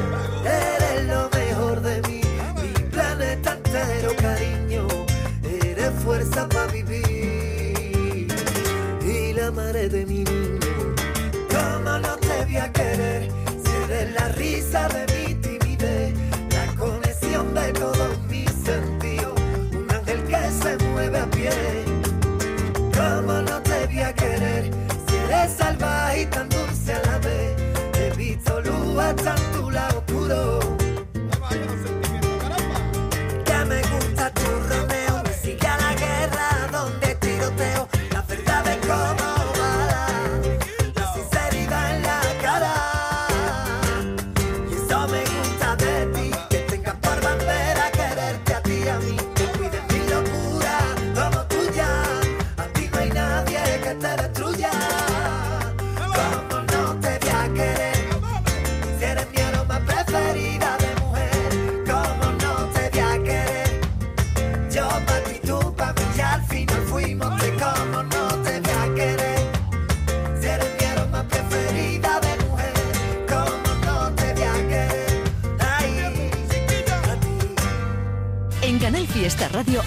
Eres 0.43 1.07
lo 1.07 1.29
mejor 1.29 1.81
de 1.81 2.01
mí. 2.09 2.21
Mi 2.61 2.83
planeta 2.89 3.53
entero, 3.53 4.15
cariño. 4.19 4.87
Eres 5.43 5.91
fuerza 6.03 6.47
para 6.49 6.67
vivir. 6.67 7.10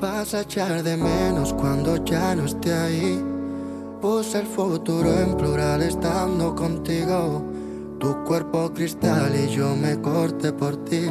Vas 0.00 0.32
a 0.32 0.42
echar 0.42 0.84
de 0.84 0.96
menos 0.96 1.52
cuando 1.54 1.96
ya 2.04 2.32
no 2.36 2.44
esté 2.44 2.72
ahí. 2.72 3.20
Puse 4.00 4.38
el 4.38 4.46
futuro 4.46 5.12
en 5.12 5.36
plural 5.36 5.82
estando 5.82 6.54
contigo. 6.54 7.42
Tu 7.98 8.22
cuerpo 8.22 8.70
cristal 8.72 9.34
y 9.34 9.48
yo 9.48 9.74
me 9.74 10.00
corté 10.00 10.52
por 10.52 10.84
ti. 10.84 11.08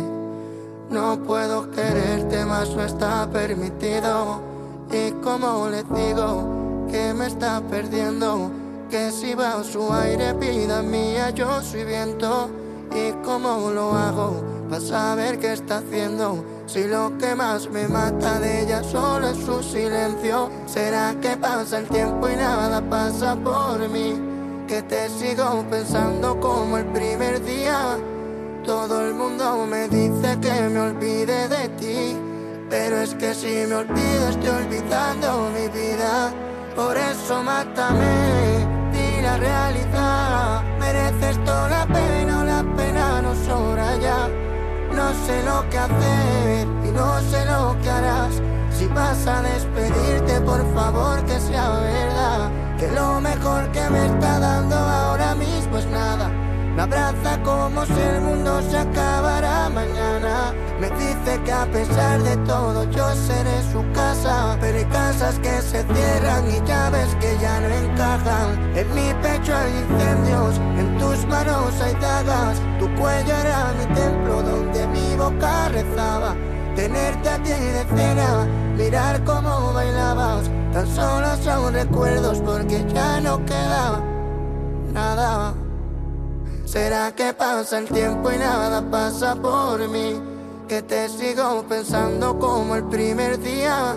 No 0.89 1.21
puedo 1.21 1.69
quererte 1.69 2.45
más, 2.45 2.73
no 2.73 2.83
está 2.85 3.29
permitido. 3.29 4.41
Y 4.89 5.11
como 5.21 5.67
le 5.67 5.83
digo 5.83 6.88
que 6.89 7.13
me 7.13 7.27
está 7.27 7.59
perdiendo, 7.59 8.49
que 8.89 9.11
si 9.11 9.33
va 9.33 9.61
su 9.65 9.91
aire, 9.91 10.31
vida 10.31 10.81
mía, 10.81 11.31
yo 11.31 11.61
soy 11.61 11.83
viento. 11.83 12.49
Y 12.95 13.11
cómo 13.25 13.69
lo 13.69 13.91
hago 13.91 14.41
para 14.69 14.79
saber 14.79 15.39
qué 15.39 15.51
está 15.51 15.79
haciendo. 15.79 16.57
Si 16.68 16.84
lo 16.84 17.18
que 17.18 17.34
más 17.34 17.70
me 17.70 17.88
mata 17.88 18.41
de 18.41 18.63
ella 18.63 18.84
solo 18.84 19.30
es 19.30 19.38
su 19.38 19.63
silencio. 19.63 20.49
¿Será 20.65 21.15
que 21.22 21.38
pasa 21.38 21.80
el 21.80 21.88
tiempo 21.88 22.28
y 22.28 22.36
nada 22.36 22.82
pasa 22.82 23.38
por 23.38 23.88
mí? 23.88 24.20
Que 24.68 24.82
te 24.82 25.07
sigo 25.07 25.65
pensando 25.70 26.38
como 26.41 26.78
el 26.78 26.86
primer 26.88 27.41
día. 27.41 27.97
Todo 28.65 29.07
el 29.07 29.13
mundo 29.13 29.65
me 29.65 29.88
dice 29.88 30.38
que 30.41 30.70
me 30.70 30.82
olvide 30.82 31.47
de 31.47 31.70
ti. 31.80 32.18
Pero 32.70 32.97
es 32.99 33.15
que 33.15 33.34
si 33.34 33.65
me 33.65 33.76
olvido 33.76 34.28
estoy 34.30 34.49
olvidando 34.49 35.49
mi 35.51 35.70
vida. 35.70 36.34
Por 36.76 36.97
eso 36.97 37.43
mátame, 37.43 38.57
di 38.91 39.22
la 39.22 39.38
realidad. 39.38 40.63
Mereces 40.78 41.41
toda 41.45 41.70
la 41.70 41.88
pena 41.88 42.43
la 42.43 42.76
pena 42.76 43.22
no 43.22 43.34
sobra 43.36 43.95
ya. 43.97 44.46
No 44.97 45.13
sé 45.27 45.43
lo 45.43 45.69
que 45.69 45.77
hacer 45.77 46.67
y 46.83 46.89
no 46.89 47.21
sé 47.29 47.45
lo 47.45 47.79
que 47.83 47.89
harás. 47.89 48.33
Si 48.71 48.87
vas 48.87 49.27
a 49.27 49.43
despedirte, 49.43 50.41
por 50.41 50.61
favor 50.73 51.23
que 51.25 51.39
sea 51.39 51.69
verdad. 51.69 52.49
que 52.79 52.87
lo 52.91 53.21
mejor 53.21 53.71
que 53.71 53.89
me 53.91 54.07
está 54.07 54.39
dando 54.39 54.75
ahora 54.75 55.35
mismo 55.35 55.77
es 55.77 55.85
nada. 55.85 56.31
Me 56.78 56.84
abraza 56.84 57.41
como 57.41 57.84
si 57.88 57.99
el 57.99 58.21
mundo 58.21 58.61
se 58.69 58.78
acabara 58.78 59.67
mañana. 59.67 60.53
Me 60.80 60.91
dice 60.91 61.41
que 61.43 61.51
a 61.51 61.65
pesar 61.65 62.21
de 62.21 62.38
todo 62.45 62.84
yo 62.91 63.15
seré 63.15 63.63
su 63.71 63.84
casa. 63.93 64.55
Pero 64.61 64.78
hay 64.78 64.86
casas 64.86 65.39
que 65.39 65.59
se 65.59 65.84
cierran 65.84 66.45
y 66.51 66.61
llaves 66.67 67.15
que 67.19 67.36
ya 67.41 67.59
no 67.61 67.67
encajan. 67.67 68.78
En 68.78 68.93
mi 68.93 69.11
pecho 69.23 69.55
hay 69.55 69.71
incendios, 69.89 70.57
en 70.78 70.97
tus 70.99 71.25
manos 71.25 71.82
hay 71.82 71.95
dagas. 71.95 72.59
Tu 72.78 72.86
cuello 72.93 73.34
era 73.34 73.73
mi 73.80 73.95
templo 73.95 74.43
donde 74.43 74.88
mi 74.89 75.15
boca 75.15 75.69
rezaba. 75.69 76.36
Tenerte 76.75 77.28
a 77.28 77.41
ti 77.41 77.49
de 77.49 77.86
cena, 77.95 78.45
mirar 78.78 79.23
cómo 79.23 79.73
bailabas. 79.73 80.43
Tan 80.71 80.86
solo 80.86 81.36
son 81.38 81.73
recuerdos 81.73 82.39
porque 82.45 82.86
ya 82.93 83.19
no 83.19 83.43
queda 83.47 83.99
nada. 84.93 85.55
¿Será 86.68 87.15
que 87.15 87.34
pasa 87.34 87.78
el 87.78 87.88
tiempo 87.88 88.30
y 88.30 88.38
nada 88.38 88.82
pasa 88.91 89.36
por 89.36 89.88
mí? 89.88 90.22
Que 90.68 90.82
te 90.82 91.07
sigo 91.07 91.63
pensando 91.63 92.38
como 92.38 92.76
el 92.76 92.84
primer 92.84 93.39
día. 93.39 93.95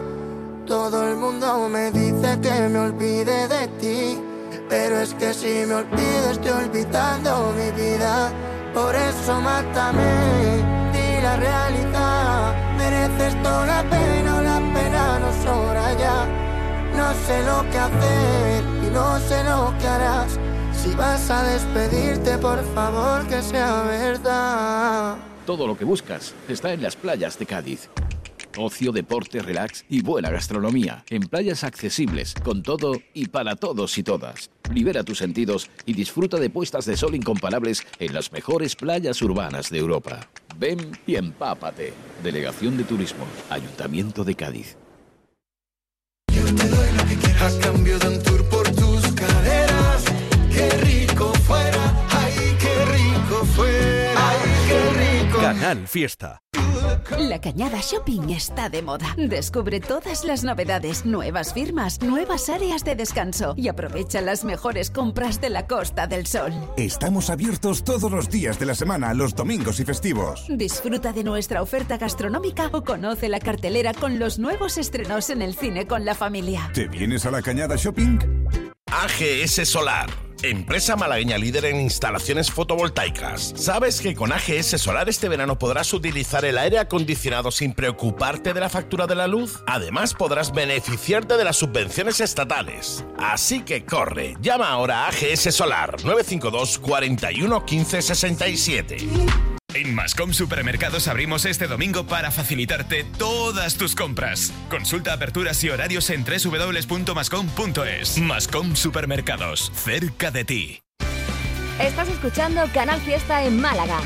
Todo 0.68 1.08
el 1.08 1.16
mundo 1.16 1.68
me 1.68 1.90
dice 1.90 2.38
que 2.40 2.68
me 2.68 2.78
olvide 2.78 3.48
de 3.48 3.66
ti. 3.80 4.22
Pero 4.68 5.00
es 5.00 5.14
que 5.14 5.34
si 5.34 5.66
me 5.66 5.74
olvido 5.74 6.30
estoy 6.30 6.52
olvidando 6.52 7.52
mi 7.58 7.72
vida. 7.72 8.30
Por 8.72 8.94
eso 8.94 9.40
mátame, 9.40 10.62
di 10.92 11.22
la 11.24 11.36
realidad. 11.38 12.54
Mereces 12.78 13.42
toda 13.42 13.66
la 13.66 13.82
pena 13.90 14.42
la 14.42 14.58
pena 14.72 15.18
no 15.18 15.32
sobra 15.42 15.92
ya. 15.94 16.24
No 16.96 17.12
sé 17.26 17.42
lo 17.42 17.68
que 17.68 17.78
hacer 17.78 18.64
y 18.86 18.90
no 18.90 19.18
sé 19.18 19.42
lo 19.42 19.74
que 19.80 19.88
harás. 19.88 20.49
Si 20.90 20.96
vas 20.96 21.30
a 21.30 21.44
despedirte, 21.44 22.36
por 22.38 22.64
favor 22.74 23.24
que 23.28 23.40
sea 23.42 23.82
verdad. 23.84 25.18
Todo 25.46 25.64
lo 25.68 25.78
que 25.78 25.84
buscas 25.84 26.34
está 26.48 26.72
en 26.72 26.82
las 26.82 26.96
playas 26.96 27.38
de 27.38 27.46
Cádiz. 27.46 27.88
Ocio, 28.58 28.90
deporte, 28.90 29.40
relax 29.40 29.84
y 29.88 30.02
buena 30.02 30.30
gastronomía. 30.30 31.04
En 31.08 31.22
playas 31.22 31.62
accesibles, 31.62 32.34
con 32.42 32.64
todo 32.64 32.94
y 33.14 33.28
para 33.28 33.54
todos 33.54 33.96
y 33.98 34.02
todas. 34.02 34.50
Libera 34.72 35.04
tus 35.04 35.18
sentidos 35.18 35.70
y 35.86 35.92
disfruta 35.92 36.38
de 36.38 36.50
puestas 36.50 36.86
de 36.86 36.96
sol 36.96 37.14
incomparables 37.14 37.86
en 38.00 38.12
las 38.12 38.32
mejores 38.32 38.74
playas 38.74 39.22
urbanas 39.22 39.70
de 39.70 39.78
Europa. 39.78 40.28
Ven 40.58 40.98
y 41.06 41.14
empápate. 41.14 41.92
Delegación 42.20 42.76
de 42.76 42.82
Turismo, 42.82 43.26
Ayuntamiento 43.48 44.24
de 44.24 44.34
Cádiz. 44.34 44.76
A 47.40 47.60
cambio 47.62 47.96
de 48.00 48.08
un 48.08 48.22
tour 48.24 48.44
por 48.48 48.79
qué 50.60 50.68
rico 50.84 51.32
fuera, 51.46 52.06
ay, 52.10 52.56
qué 52.58 52.84
rico 52.84 53.44
fuera, 53.56 54.12
ay, 54.16 54.38
qué 54.68 55.24
rico. 55.24 55.38
Canal 55.38 55.86
Fiesta. 55.86 56.42
La 57.18 57.40
Cañada 57.40 57.78
Shopping 57.80 58.30
está 58.30 58.68
de 58.68 58.82
moda. 58.82 59.14
Descubre 59.16 59.80
todas 59.80 60.24
las 60.24 60.44
novedades, 60.44 61.06
nuevas 61.06 61.54
firmas, 61.54 62.00
nuevas 62.02 62.48
áreas 62.48 62.84
de 62.84 62.94
descanso 62.94 63.54
y 63.56 63.68
aprovecha 63.68 64.20
las 64.20 64.44
mejores 64.44 64.90
compras 64.90 65.40
de 65.40 65.50
la 65.50 65.66
Costa 65.66 66.06
del 66.06 66.26
Sol. 66.26 66.52
Estamos 66.76 67.30
abiertos 67.30 67.84
todos 67.84 68.10
los 68.10 68.28
días 68.28 68.58
de 68.58 68.66
la 68.66 68.74
semana, 68.74 69.14
los 69.14 69.34
domingos 69.34 69.80
y 69.80 69.84
festivos. 69.84 70.46
Disfruta 70.48 71.12
de 71.12 71.24
nuestra 71.24 71.62
oferta 71.62 71.96
gastronómica 71.96 72.68
o 72.72 72.84
conoce 72.84 73.28
la 73.28 73.40
cartelera 73.40 73.94
con 73.94 74.18
los 74.18 74.38
nuevos 74.38 74.76
estrenos 74.78 75.30
en 75.30 75.42
el 75.42 75.54
cine 75.54 75.86
con 75.86 76.04
la 76.04 76.14
familia. 76.14 76.70
¿Te 76.74 76.86
vienes 76.88 77.24
a 77.26 77.30
la 77.30 77.42
Cañada 77.42 77.76
Shopping? 77.76 78.18
AGS 78.92 79.68
Solar. 79.68 80.10
Empresa 80.42 80.96
malagueña 80.96 81.38
líder 81.38 81.66
en 81.66 81.80
instalaciones 81.80 82.50
fotovoltaicas. 82.50 83.52
¿Sabes 83.56 84.00
que 84.00 84.14
con 84.14 84.32
AGS 84.32 84.80
Solar 84.80 85.08
este 85.08 85.28
verano 85.28 85.58
podrás 85.58 85.92
utilizar 85.92 86.44
el 86.44 86.58
aire 86.58 86.78
acondicionado 86.78 87.50
sin 87.50 87.72
preocuparte 87.72 88.52
de 88.52 88.60
la 88.60 88.68
factura 88.68 89.06
de 89.06 89.14
la 89.14 89.28
luz? 89.28 89.62
Además 89.66 90.14
podrás 90.14 90.52
beneficiarte 90.52 91.36
de 91.36 91.44
las 91.44 91.56
subvenciones 91.56 92.20
estatales. 92.20 93.04
Así 93.18 93.60
que 93.60 93.84
corre, 93.84 94.36
llama 94.40 94.68
ahora 94.68 95.04
a 95.04 95.08
AGS 95.08 95.54
Solar 95.54 95.96
952 96.04 96.78
41 96.78 97.64
15 97.64 98.02
67. 98.02 98.96
En 99.74 99.94
Mascom 99.94 100.32
Supermercados 100.32 101.06
abrimos 101.06 101.44
este 101.44 101.68
domingo 101.68 102.04
para 102.04 102.32
facilitarte 102.32 103.04
todas 103.04 103.76
tus 103.76 103.94
compras. 103.94 104.52
Consulta 104.68 105.12
aperturas 105.12 105.62
y 105.62 105.68
horarios 105.70 106.10
en 106.10 106.24
www.mascom.es. 106.24 108.18
Mascom 108.18 108.74
Supermercados, 108.74 109.70
cerca 109.74 110.32
de 110.32 110.44
ti. 110.44 110.82
Estás 111.80 112.08
escuchando 112.08 112.62
Canal 112.74 113.00
Fiesta 113.00 113.44
en 113.44 113.60
Málaga. 113.60 114.00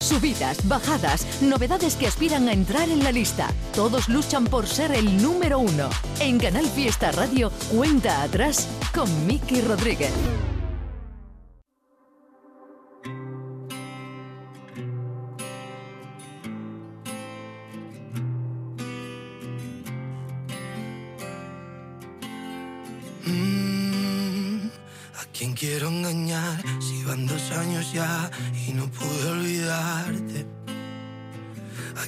Subidas, 0.00 0.68
bajadas, 0.68 1.42
novedades 1.42 1.96
que 1.96 2.06
aspiran 2.06 2.48
a 2.48 2.52
entrar 2.52 2.88
en 2.88 3.02
la 3.02 3.10
lista. 3.10 3.52
Todos 3.74 4.08
luchan 4.08 4.44
por 4.44 4.68
ser 4.68 4.92
el 4.92 5.20
número 5.20 5.58
uno. 5.58 5.90
En 6.20 6.38
Canal 6.38 6.66
Fiesta 6.66 7.10
Radio, 7.10 7.50
cuenta 7.72 8.22
atrás 8.22 8.68
con 8.94 9.26
Miki 9.26 9.60
Rodríguez. 9.62 10.12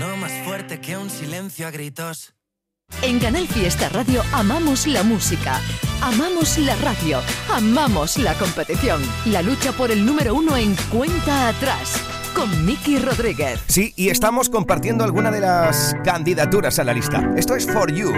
Sonó 0.00 0.16
más 0.16 0.32
fuerte 0.44 0.80
que 0.80 0.96
un 0.96 1.10
silencio 1.10 1.66
a 1.66 1.70
gritos. 1.70 2.32
En 3.02 3.18
Canal 3.18 3.46
Fiesta 3.46 3.90
Radio 3.90 4.22
amamos 4.32 4.86
la 4.86 5.02
música, 5.02 5.60
amamos 6.00 6.56
la 6.56 6.74
radio, 6.76 7.18
amamos 7.52 8.16
la 8.16 8.32
competición. 8.34 9.02
La 9.26 9.42
lucha 9.42 9.72
por 9.72 9.90
el 9.90 10.06
número 10.06 10.34
uno 10.34 10.56
en 10.56 10.74
cuenta 10.90 11.48
atrás. 11.48 12.02
Con 12.34 12.64
Miki 12.64 12.98
Rodríguez. 12.98 13.60
Sí, 13.66 13.92
y 13.94 14.08
estamos 14.08 14.48
compartiendo 14.48 15.04
alguna 15.04 15.30
de 15.30 15.40
las 15.40 15.94
candidaturas 16.02 16.78
a 16.78 16.84
la 16.84 16.94
lista. 16.94 17.34
Esto 17.36 17.54
es 17.54 17.66
For 17.66 17.92
You, 17.92 18.10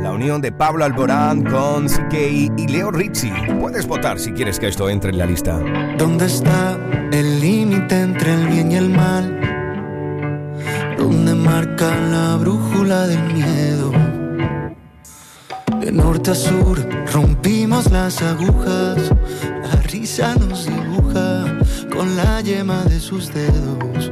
la 0.00 0.12
unión 0.12 0.40
de 0.40 0.50
Pablo 0.50 0.86
Alborán 0.86 1.44
con 1.44 1.88
CK 1.88 2.14
y 2.56 2.68
Leo 2.68 2.90
Rizzi. 2.90 3.30
Puedes 3.60 3.86
votar 3.86 4.18
si 4.18 4.32
quieres 4.32 4.58
que 4.58 4.68
esto 4.68 4.88
entre 4.88 5.10
en 5.10 5.18
la 5.18 5.26
lista. 5.26 5.58
¿Dónde 5.98 6.24
está 6.24 6.78
el 7.12 7.38
límite 7.38 8.00
entre 8.00 8.32
el 8.32 8.46
bien 8.48 8.72
y 8.72 8.76
el 8.76 8.88
mal? 8.88 9.47
¿Dónde 10.98 11.34
marca 11.34 11.88
la 12.10 12.36
brújula 12.36 13.06
del 13.06 13.22
miedo? 13.32 13.92
De 15.80 15.92
norte 15.92 16.32
a 16.32 16.34
sur 16.34 16.76
rompimos 17.12 17.90
las 17.90 18.20
agujas, 18.20 19.12
la 19.62 19.80
risa 19.82 20.34
nos 20.34 20.66
dibuja 20.66 21.56
con 21.92 22.16
la 22.16 22.40
yema 22.40 22.82
de 22.84 22.98
sus 22.98 23.32
dedos. 23.32 24.10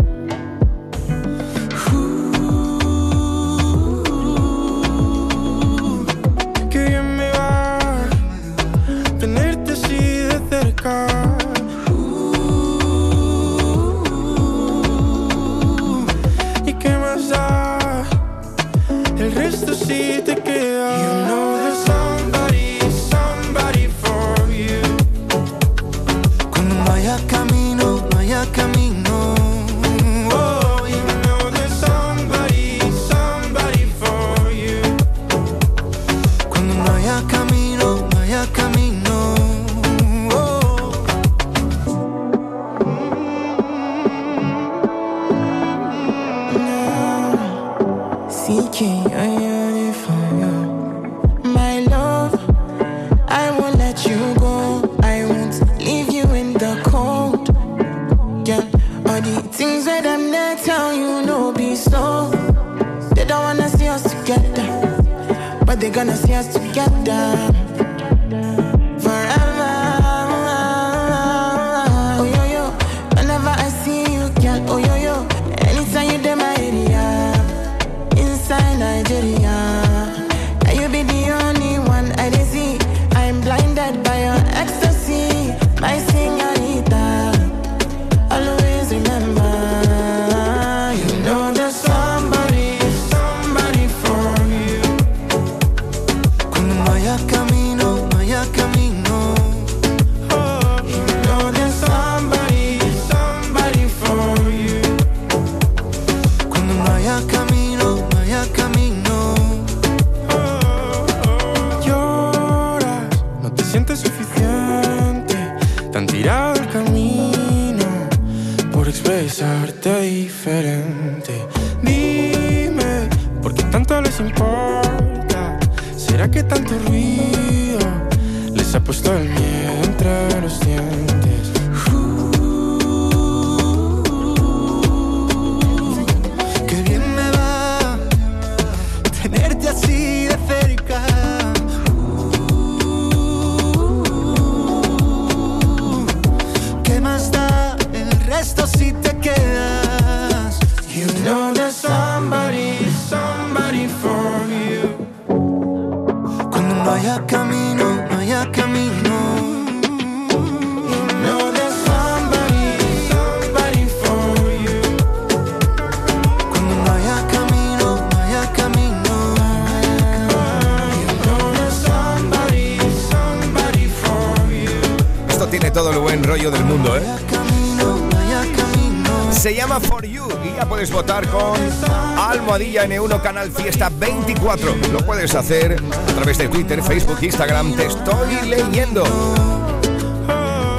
Canal 183.26 183.50
Fiesta 183.50 183.90
24. 183.90 184.76
Lo 184.92 185.04
puedes 185.04 185.34
hacer 185.34 185.82
a 185.82 186.12
través 186.14 186.38
de 186.38 186.46
Twitter, 186.46 186.80
Facebook, 186.80 187.18
Instagram. 187.20 187.74
Te 187.74 187.86
estoy 187.86 188.48
leyendo. 188.48 189.02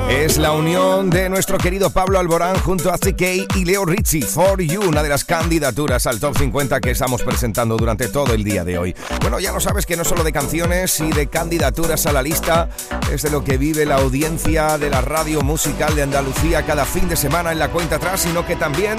Es 0.10 0.38
la 0.38 0.54
unión 0.54 1.10
de 1.10 1.28
nuestro 1.28 1.58
querido 1.58 1.90
Pablo 1.90 2.20
Alborán 2.20 2.58
junto 2.60 2.90
a 2.90 2.98
CK 2.98 3.54
y 3.54 3.66
Leo 3.66 3.84
Rizzi, 3.84 4.22
For 4.22 4.62
You, 4.62 4.82
una 4.88 5.04
de 5.04 5.10
las 5.10 5.26
candidaturas 5.26 6.08
al 6.08 6.22
top 6.22 6.38
50 6.38 6.80
que 6.80 6.92
estamos 6.92 7.22
presentando 7.22 7.76
durante 7.76 8.08
todo 8.08 8.34
el 8.34 8.46
día 8.46 8.64
de 8.64 8.78
hoy. 8.78 8.96
Bueno, 9.20 9.42
ya 9.42 9.52
lo 9.52 9.60
sabes 9.60 9.86
que 9.86 9.98
no 9.98 10.06
solo 10.06 10.24
de 10.24 10.32
canciones 10.32 11.02
y 11.02 11.12
de 11.12 11.28
candidaturas 11.28 12.06
a 12.06 12.14
la 12.14 12.22
lista 12.22 12.70
es 13.12 13.24
de 13.24 13.30
lo 13.30 13.44
que 13.44 13.58
vive 13.58 13.86
la 13.86 13.96
audiencia 13.96 14.78
de 14.78 14.90
la 14.90 15.02
radio 15.02 15.42
musical 15.42 15.94
de 15.98 16.04
Andalucía 16.04 16.66
cada 16.66 16.86
fin 16.86 17.10
de 17.10 17.18
semana 17.18 17.52
en 17.52 17.60
la 17.60 17.72
cuenta 17.72 17.98
atrás, 17.98 18.22
sino 18.22 18.46
que 18.46 18.56
también 18.56 18.96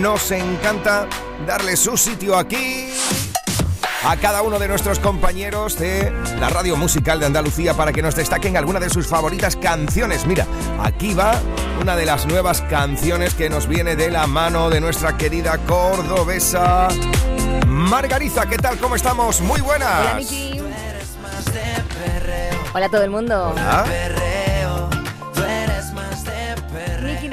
nos 0.00 0.30
encanta 0.30 1.08
darle 1.44 1.76
su 1.76 1.96
sitio 1.96 2.36
aquí 2.36 2.88
a 4.04 4.16
cada 4.16 4.42
uno 4.42 4.58
de 4.58 4.68
nuestros 4.68 4.98
compañeros 4.98 5.78
de 5.78 6.12
la 6.38 6.48
radio 6.50 6.76
musical 6.76 7.20
de 7.20 7.26
Andalucía 7.26 7.74
para 7.74 7.92
que 7.92 8.02
nos 8.02 8.14
destaquen 8.14 8.56
alguna 8.56 8.80
de 8.80 8.90
sus 8.90 9.06
favoritas 9.06 9.56
canciones. 9.56 10.26
Mira, 10.26 10.46
aquí 10.82 11.14
va 11.14 11.40
una 11.80 11.96
de 11.96 12.06
las 12.06 12.26
nuevas 12.26 12.62
canciones 12.62 13.34
que 13.34 13.48
nos 13.48 13.66
viene 13.66 13.96
de 13.96 14.10
la 14.10 14.26
mano 14.26 14.70
de 14.70 14.80
nuestra 14.80 15.16
querida 15.16 15.58
cordobesa 15.58 16.88
Margarita. 17.66 18.46
¿Qué 18.46 18.56
tal? 18.56 18.78
¿Cómo 18.78 18.96
estamos? 18.96 19.40
Muy 19.40 19.60
buenas. 19.60 20.00
Hola, 20.00 20.14
Miki. 20.16 20.60
Hola 22.74 22.86
a 22.86 22.90
todo 22.90 23.04
el 23.04 23.10
mundo. 23.10 23.50
Hola. 23.52 23.84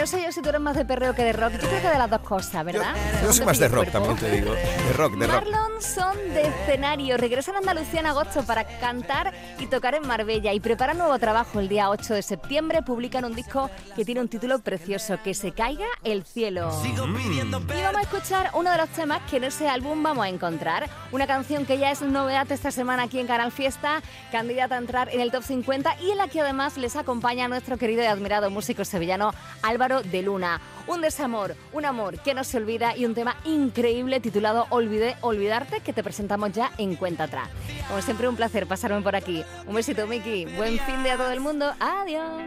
No 0.01 0.07
sé 0.07 0.23
yo 0.23 0.31
si 0.31 0.41
tú 0.41 0.49
eres 0.49 0.59
más 0.61 0.75
de 0.75 0.83
perreo 0.83 1.13
que 1.13 1.23
de 1.23 1.31
rock. 1.31 1.51
Yo 1.53 1.59
creo 1.69 1.79
que 1.79 1.87
de 1.89 1.97
las 1.99 2.09
dos 2.09 2.21
cosas, 2.21 2.65
¿verdad? 2.65 2.95
Yo 3.21 3.27
soy 3.27 3.33
Según 3.33 3.45
más 3.45 3.59
de 3.59 3.67
rock, 3.67 3.91
cuerpo. 3.91 3.91
también 3.99 4.17
te 4.17 4.31
digo. 4.31 4.53
De 4.55 4.93
rock, 4.93 5.13
de 5.13 5.27
rock. 5.27 5.35
Marlon 5.35 5.79
son 5.79 6.17
de 6.33 6.41
escenario. 6.41 7.17
Regresan 7.17 7.53
a 7.53 7.57
Andalucía 7.59 7.99
en 7.99 8.07
agosto 8.07 8.41
para 8.41 8.65
cantar 8.79 9.31
y 9.59 9.67
tocar 9.67 9.93
en 9.93 10.07
Marbella 10.07 10.53
y 10.53 10.59
preparan 10.59 10.97
nuevo 10.97 11.19
trabajo 11.19 11.59
el 11.59 11.69
día 11.69 11.91
8 11.91 12.15
de 12.15 12.23
septiembre. 12.23 12.81
Publican 12.81 13.25
un 13.25 13.35
disco 13.35 13.69
que 13.95 14.03
tiene 14.03 14.21
un 14.21 14.27
título 14.27 14.57
precioso, 14.57 15.19
Que 15.23 15.35
se 15.35 15.51
caiga 15.51 15.85
el 16.03 16.25
cielo. 16.25 16.71
Y 16.83 16.93
vamos 16.95 17.97
a 17.97 18.01
escuchar 18.01 18.49
uno 18.55 18.71
de 18.71 18.77
los 18.77 18.89
temas 18.89 19.21
que 19.29 19.37
en 19.37 19.43
ese 19.43 19.69
álbum 19.69 20.01
vamos 20.01 20.25
a 20.25 20.29
encontrar. 20.29 20.89
Una 21.11 21.27
canción 21.27 21.67
que 21.67 21.77
ya 21.77 21.91
es 21.91 22.01
novedad 22.01 22.51
esta 22.51 22.71
semana 22.71 23.03
aquí 23.03 23.19
en 23.19 23.27
Canal 23.27 23.51
Fiesta, 23.51 24.01
candidata 24.31 24.73
a 24.75 24.77
entrar 24.79 25.09
en 25.13 25.21
el 25.21 25.29
top 25.29 25.43
50 25.43 25.97
y 26.01 26.09
en 26.09 26.17
la 26.17 26.27
que 26.27 26.41
además 26.41 26.75
les 26.77 26.95
acompaña 26.95 27.47
nuestro 27.47 27.77
querido 27.77 28.01
y 28.01 28.07
admirado 28.07 28.49
músico 28.49 28.83
sevillano 28.83 29.31
Álvaro 29.61 29.90
de 29.99 30.21
Luna. 30.21 30.61
Un 30.87 31.01
desamor, 31.01 31.55
un 31.73 31.85
amor 31.85 32.19
que 32.19 32.33
no 32.33 32.43
se 32.43 32.57
olvida 32.57 32.95
y 32.95 33.05
un 33.05 33.13
tema 33.13 33.35
increíble 33.43 34.21
titulado 34.21 34.65
Olvidé 34.69 35.17
olvidarte 35.21 35.81
que 35.81 35.91
te 35.93 36.03
presentamos 36.03 36.53
ya 36.53 36.71
en 36.77 36.95
cuenta 36.95 37.25
atrás. 37.25 37.49
Como 37.87 38.01
siempre 38.01 38.29
un 38.29 38.37
placer 38.37 38.65
pasarme 38.65 39.01
por 39.01 39.15
aquí. 39.15 39.43
Un 39.67 39.75
besito 39.75 40.07
Miki, 40.07 40.45
buen 40.45 40.79
fin 40.79 41.03
de 41.03 41.11
a 41.11 41.17
todo 41.17 41.31
el 41.31 41.41
mundo. 41.41 41.71
Adiós. 41.79 42.41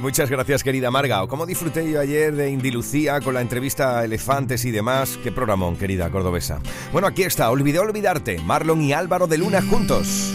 Muchas 0.00 0.28
gracias, 0.28 0.62
querida 0.62 0.90
Marga. 0.90 1.26
¿Cómo 1.26 1.46
disfruté 1.46 1.90
yo 1.90 2.00
ayer 2.00 2.34
de 2.34 2.50
Indilucía 2.50 3.20
con 3.20 3.34
la 3.34 3.40
entrevista 3.40 3.98
a 3.98 4.04
Elefantes 4.04 4.64
y 4.64 4.70
demás? 4.70 5.18
Qué 5.22 5.32
programón, 5.32 5.76
querida 5.76 6.10
cordobesa. 6.10 6.60
Bueno, 6.92 7.08
aquí 7.08 7.22
está, 7.22 7.50
Olvidé 7.50 7.78
olvidarte. 7.78 8.38
Marlon 8.38 8.82
y 8.82 8.92
Álvaro 8.92 9.26
de 9.26 9.38
Luna 9.38 9.62
juntos. 9.62 10.34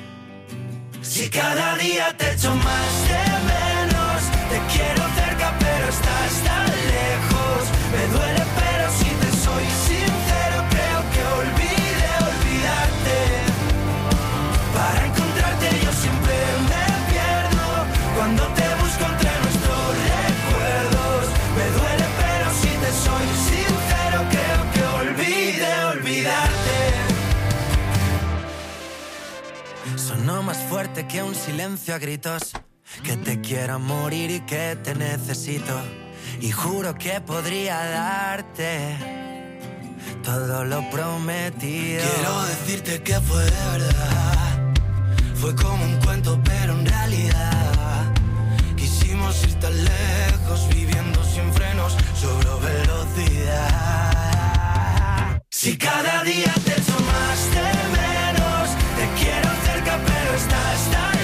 Si 1.01 1.29
cada 1.29 1.75
día 1.77 2.15
te 2.15 2.31
echo 2.31 2.53
más 2.55 3.07
de 3.09 3.23
menos, 3.51 4.21
te 4.49 4.57
quiero 4.71 5.03
cerca 5.15 5.57
pero 5.59 5.89
estás 5.89 6.33
tan 6.43 6.65
lejos. 6.67 7.61
Me 7.91 8.07
duele 8.13 8.30
a 31.93 31.99
gritos. 31.99 32.53
Que 33.03 33.15
te 33.17 33.39
quiero 33.41 33.79
morir 33.79 34.31
y 34.31 34.41
que 34.41 34.77
te 34.83 34.95
necesito. 34.95 35.79
Y 36.39 36.51
juro 36.51 36.95
que 36.95 37.21
podría 37.21 37.77
darte 37.77 38.97
todo 40.23 40.63
lo 40.65 40.89
prometido. 40.89 42.03
Quiero 42.15 42.45
decirte 42.45 43.01
que 43.01 43.19
fue 43.21 43.43
de 43.43 43.51
verdad. 43.71 44.73
Fue 45.35 45.55
como 45.55 45.83
un 45.83 45.97
cuento, 46.01 46.39
pero 46.43 46.73
en 46.73 46.85
realidad. 46.85 48.13
Quisimos 48.75 49.43
ir 49.43 49.53
tan 49.59 49.73
lejos, 49.83 50.67
viviendo 50.69 51.23
sin 51.23 51.53
frenos, 51.53 51.95
sobre 52.15 52.49
velocidad. 52.59 54.11
Si 55.49 55.77
cada 55.77 56.23
día 56.23 56.53
te 56.65 56.71
de 56.71 57.73
menos, 57.99 58.69
te 58.97 59.05
quiero 59.19 59.49
cerca, 59.65 59.99
pero 60.05 60.33
estás 60.35 60.91
tan 60.91 61.20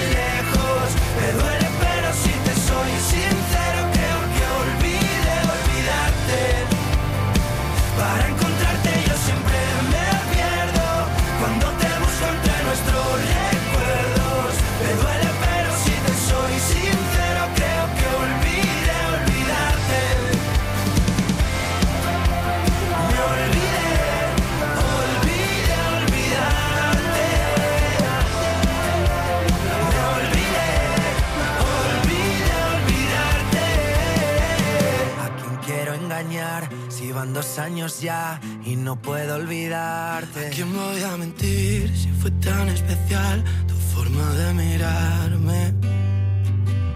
si 37.18 37.24
van 37.24 37.34
dos 37.34 37.58
años 37.58 38.00
ya 38.00 38.40
y 38.64 38.76
no 38.76 38.96
puedo 38.96 39.36
olvidarte? 39.36 40.46
¿A 40.46 40.50
quién 40.50 40.72
voy 40.74 41.02
a 41.02 41.16
mentir 41.16 41.96
si 41.96 42.10
fue 42.12 42.30
tan 42.32 42.68
especial 42.68 43.44
tu 43.66 43.74
forma 43.94 44.30
de 44.34 44.54
mirarme? 44.54 45.74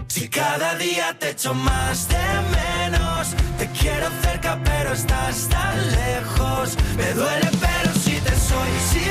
Si 0.07 0.29
cada 0.29 0.75
día 0.75 1.17
te 1.19 1.31
echo 1.31 1.53
más 1.53 2.07
de 2.07 2.25
menos, 2.57 3.35
te 3.57 3.67
quiero 3.79 4.07
cerca 4.21 4.59
pero 4.63 4.93
estás 4.93 5.49
tan 5.49 5.75
lejos. 5.91 6.77
Me 6.97 7.13
duele 7.13 7.49
pero 7.59 7.93
si 7.93 8.15
te 8.21 8.35
soy 8.35 8.71
sincero 8.91 9.02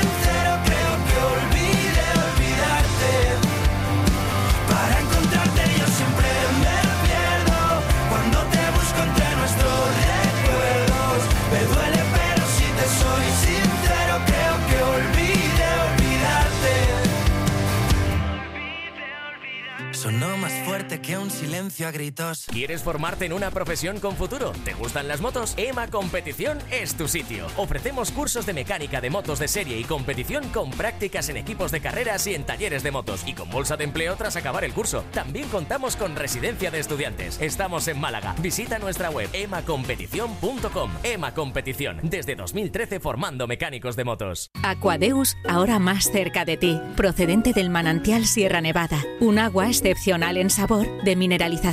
a 21.83 21.91
gritos. 21.91 22.45
¿Quieres 22.51 22.83
formarte 22.83 23.25
en 23.25 23.33
una 23.33 23.51
profesión 23.51 23.99
con 23.99 24.15
futuro? 24.15 24.53
¿Te 24.63 24.73
gustan 24.73 25.07
las 25.07 25.21
motos? 25.21 25.53
EMA 25.57 25.87
Competición 25.87 26.59
es 26.71 26.95
tu 26.95 27.07
sitio. 27.07 27.47
Ofrecemos 27.57 28.11
cursos 28.11 28.45
de 28.45 28.53
mecánica 28.53 29.01
de 29.01 29.09
motos 29.09 29.39
de 29.39 29.47
serie 29.47 29.79
y 29.79 29.83
competición 29.83 30.47
con 30.49 30.71
prácticas 30.71 31.29
en 31.29 31.37
equipos 31.37 31.71
de 31.71 31.81
carreras 31.81 32.25
y 32.27 32.35
en 32.35 32.45
talleres 32.45 32.83
de 32.83 32.91
motos 32.91 33.23
y 33.27 33.33
con 33.33 33.49
bolsa 33.49 33.75
de 33.75 33.83
empleo 33.83 34.15
tras 34.15 34.35
acabar 34.35 34.63
el 34.63 34.73
curso. 34.73 35.03
También 35.11 35.49
contamos 35.49 35.95
con 35.95 36.15
residencia 36.15 36.71
de 36.71 36.79
estudiantes. 36.79 37.39
Estamos 37.41 37.87
en 37.87 37.99
Málaga. 37.99 38.35
Visita 38.39 38.79
nuestra 38.79 39.09
web 39.09 39.29
emacompetición.com. 39.33 40.91
EMA 41.03 41.33
Competición, 41.33 41.99
desde 42.03 42.35
2013 42.35 42.99
formando 42.99 43.47
mecánicos 43.47 43.95
de 43.95 44.03
motos. 44.03 44.51
Aquadeus, 44.63 45.35
ahora 45.47 45.79
más 45.79 46.05
cerca 46.11 46.45
de 46.45 46.57
ti, 46.57 46.79
procedente 46.95 47.51
del 47.51 47.69
manantial 47.69 48.25
Sierra 48.25 48.61
Nevada, 48.61 49.03
un 49.19 49.39
agua 49.39 49.67
excepcional 49.67 50.37
en 50.37 50.49
sabor, 50.49 50.87
de 51.03 51.15
mineralización 51.15 51.72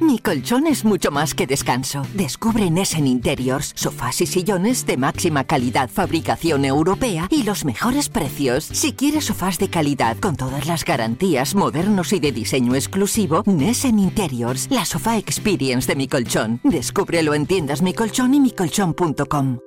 Mi 0.00 0.18
colchón 0.18 0.66
es 0.66 0.84
mucho 0.84 1.10
más 1.10 1.34
que 1.34 1.46
descanso. 1.46 2.02
Descubre 2.14 2.64
en 2.64 2.78
Essen 2.78 3.06
Interiors 3.06 3.72
sofás 3.74 4.20
y 4.20 4.26
sillones 4.26 4.86
de 4.86 4.96
máxima 4.96 5.44
calidad, 5.44 5.88
fabricación 5.90 6.64
europea 6.64 7.28
y 7.30 7.44
los 7.44 7.64
mejores 7.64 8.08
precios. 8.08 8.64
Si 8.64 8.92
quieres 8.92 9.24
sofás 9.24 9.58
de 9.58 9.68
calidad 9.68 10.16
con 10.18 10.36
todas 10.36 10.66
las 10.66 10.84
garantías, 10.84 11.54
modernos 11.54 12.12
y 12.12 12.20
de 12.20 12.32
diseño 12.32 12.74
exclusivo, 12.74 13.42
Nessen 13.46 13.98
Interiors, 13.98 14.68
la 14.70 14.84
sofá 14.84 15.16
experience 15.16 15.86
de 15.86 15.96
mi 15.96 16.08
colchón. 16.08 16.60
Descúbrelo 16.62 17.34
en 17.34 17.46
tiendas 17.46 17.82
Mi 17.82 17.94
Colchón 17.94 18.34
y 18.34 18.40
micolchón.com. 18.40 19.58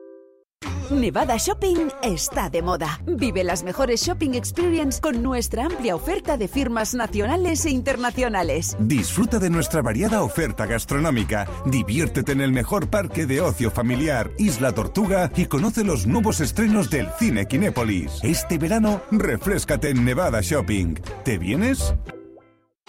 Nevada 0.91 1.37
Shopping 1.37 1.89
está 2.01 2.49
de 2.49 2.61
moda. 2.61 2.99
Vive 3.05 3.43
las 3.43 3.63
mejores 3.63 4.01
shopping 4.01 4.33
experience 4.33 4.99
con 4.99 5.21
nuestra 5.21 5.65
amplia 5.65 5.95
oferta 5.95 6.35
de 6.35 6.47
firmas 6.47 6.95
nacionales 6.95 7.65
e 7.65 7.69
internacionales. 7.69 8.75
Disfruta 8.79 9.37
de 9.37 9.49
nuestra 9.49 9.81
variada 9.81 10.23
oferta 10.23 10.65
gastronómica, 10.65 11.47
diviértete 11.65 12.31
en 12.31 12.41
el 12.41 12.51
mejor 12.51 12.89
parque 12.89 13.25
de 13.25 13.41
ocio 13.41 13.69
familiar, 13.69 14.31
Isla 14.37 14.73
Tortuga 14.73 15.31
y 15.35 15.45
conoce 15.45 15.83
los 15.83 16.07
nuevos 16.07 16.41
estrenos 16.41 16.89
del 16.89 17.07
cine 17.19 17.47
Kinépolis. 17.47 18.19
Este 18.23 18.57
verano, 18.57 19.01
refrescate 19.11 19.89
en 19.89 20.03
Nevada 20.03 20.41
Shopping. 20.41 20.95
¿Te 21.23 21.37
vienes? 21.37 21.93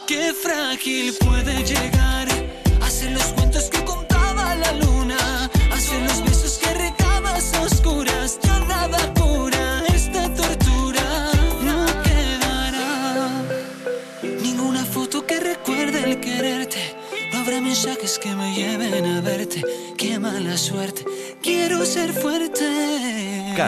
Qué 0.07 0.33
frágil 0.33 1.15
puede 1.21 1.65
llegar 1.65 2.29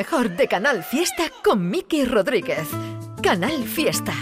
Mejor 0.00 0.34
de 0.34 0.48
Canal 0.48 0.82
Fiesta 0.82 1.24
con 1.44 1.68
Miki 1.68 2.06
Rodríguez. 2.06 2.66
Canal 3.22 3.64
Fiesta. 3.64 4.14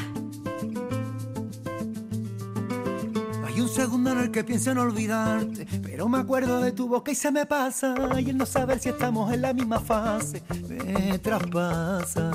Hay 3.47 3.61
un 3.61 3.69
segundo 3.69 4.11
en 4.11 4.19
el 4.19 4.31
que 4.33 4.43
pienso 4.43 4.73
en 4.73 4.79
olvidarte, 4.79 5.69
pero 5.81 6.09
me 6.09 6.19
acuerdo 6.19 6.61
de 6.61 6.73
tu 6.73 6.89
boca 6.89 7.13
y 7.13 7.15
se 7.15 7.31
me 7.31 7.47
pasa. 7.47 7.95
Y 8.19 8.31
el 8.31 8.37
no 8.37 8.45
saber 8.45 8.81
si 8.81 8.89
estamos 8.89 9.33
en 9.33 9.43
la 9.43 9.53
misma 9.53 9.79
fase 9.79 10.43
me 10.69 11.17
traspasa. 11.21 12.33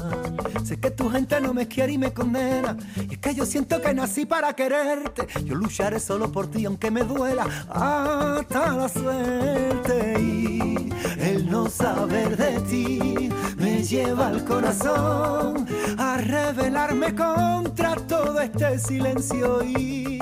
Sé 0.63 0.79
que 0.79 0.91
tu 0.91 1.09
gente 1.09 1.41
no 1.41 1.53
me 1.53 1.67
quiere 1.67 1.93
y 1.93 1.97
me 1.97 2.13
condena. 2.13 2.77
Y 2.95 3.13
es 3.13 3.17
que 3.17 3.35
yo 3.35 3.45
siento 3.45 3.81
que 3.81 3.93
nací 3.93 4.25
para 4.25 4.53
quererte. 4.53 5.27
Yo 5.43 5.55
lucharé 5.55 5.99
solo 5.99 6.31
por 6.31 6.47
ti, 6.47 6.65
aunque 6.65 6.89
me 6.91 7.03
duela 7.03 7.45
hasta 7.69 8.71
la 8.73 8.87
suerte. 8.87 10.21
Y 10.21 10.89
el 11.19 11.49
no 11.49 11.69
saber 11.69 12.37
de 12.37 12.59
ti 12.61 13.29
me 13.57 13.83
lleva 13.83 14.27
al 14.27 14.45
corazón 14.45 15.67
a 15.97 16.17
rebelarme 16.17 17.13
contra 17.13 17.95
todo 17.95 18.39
este 18.39 18.79
silencio. 18.79 19.63
Y 19.63 20.19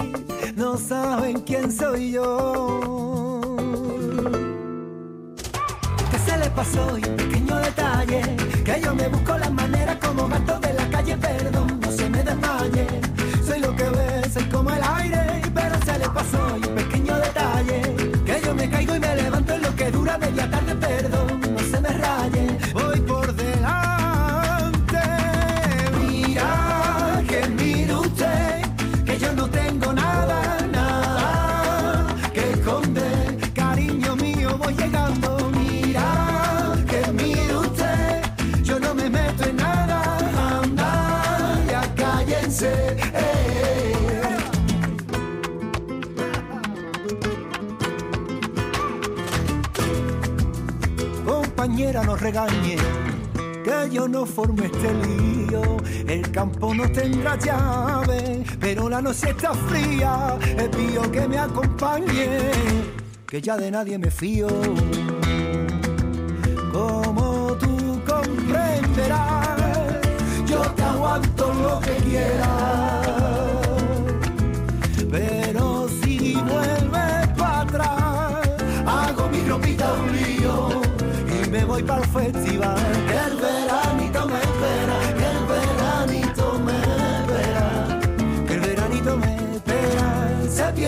no 0.56 0.78
saben 0.78 1.42
quién 1.42 1.72
soy 1.72 2.14
yo. 2.14 2.80
¿Qué 6.10 6.20
se 6.20 6.38
le 6.38 6.50
pasó? 6.50 6.98
Y 6.98 7.06
un 7.06 7.16
pequeño 7.16 7.58
detalle, 7.58 8.22
que 8.64 8.82
yo 8.84 8.96
me 8.96 9.08
busco 9.08 9.38
la 9.38 9.51
calle, 11.18 11.18
perdón, 11.18 11.61
Compañera, 52.02 52.04
no 52.04 52.16
regañe 52.16 52.78
que 53.64 53.89
yo 53.91 54.08
no 54.08 54.26
forme 54.26 54.66
este 54.66 54.93
lío. 54.93 55.78
El 56.08 56.32
campo 56.32 56.74
no 56.74 56.91
tendrá 56.91 57.38
llave, 57.38 58.43
pero 58.60 58.89
la 58.89 59.02
noche 59.02 59.30
está 59.30 59.54
fría. 59.54 60.38
Es 60.41 60.70
pío 60.70 61.12
que 61.12 61.28
me 61.28 61.38
acompañe, 61.38 62.52
que 63.28 63.41
ya 63.41 63.58
de 63.58 63.72
nadie 63.72 63.97
me 63.97 64.10
fío. 64.10 64.47
Como 66.72 67.56
tú 67.60 68.02
comprenderás, 68.08 69.60
yo 70.47 70.62
te 70.62 70.84
aguanto 70.84 71.51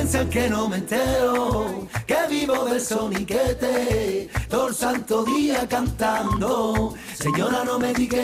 piensan 0.03 0.29
que 0.29 0.49
no 0.49 0.67
me 0.67 0.77
entero, 0.77 1.87
que 2.05 2.17
vivo 2.29 2.65
del 2.65 2.81
soniquete, 2.81 4.29
todo 4.49 4.67
el 4.67 4.75
santo 4.75 5.23
día 5.23 5.65
cantando. 5.65 6.93
Señora, 7.13 7.63
no 7.63 7.79
me 7.79 7.93
diga 7.93 8.21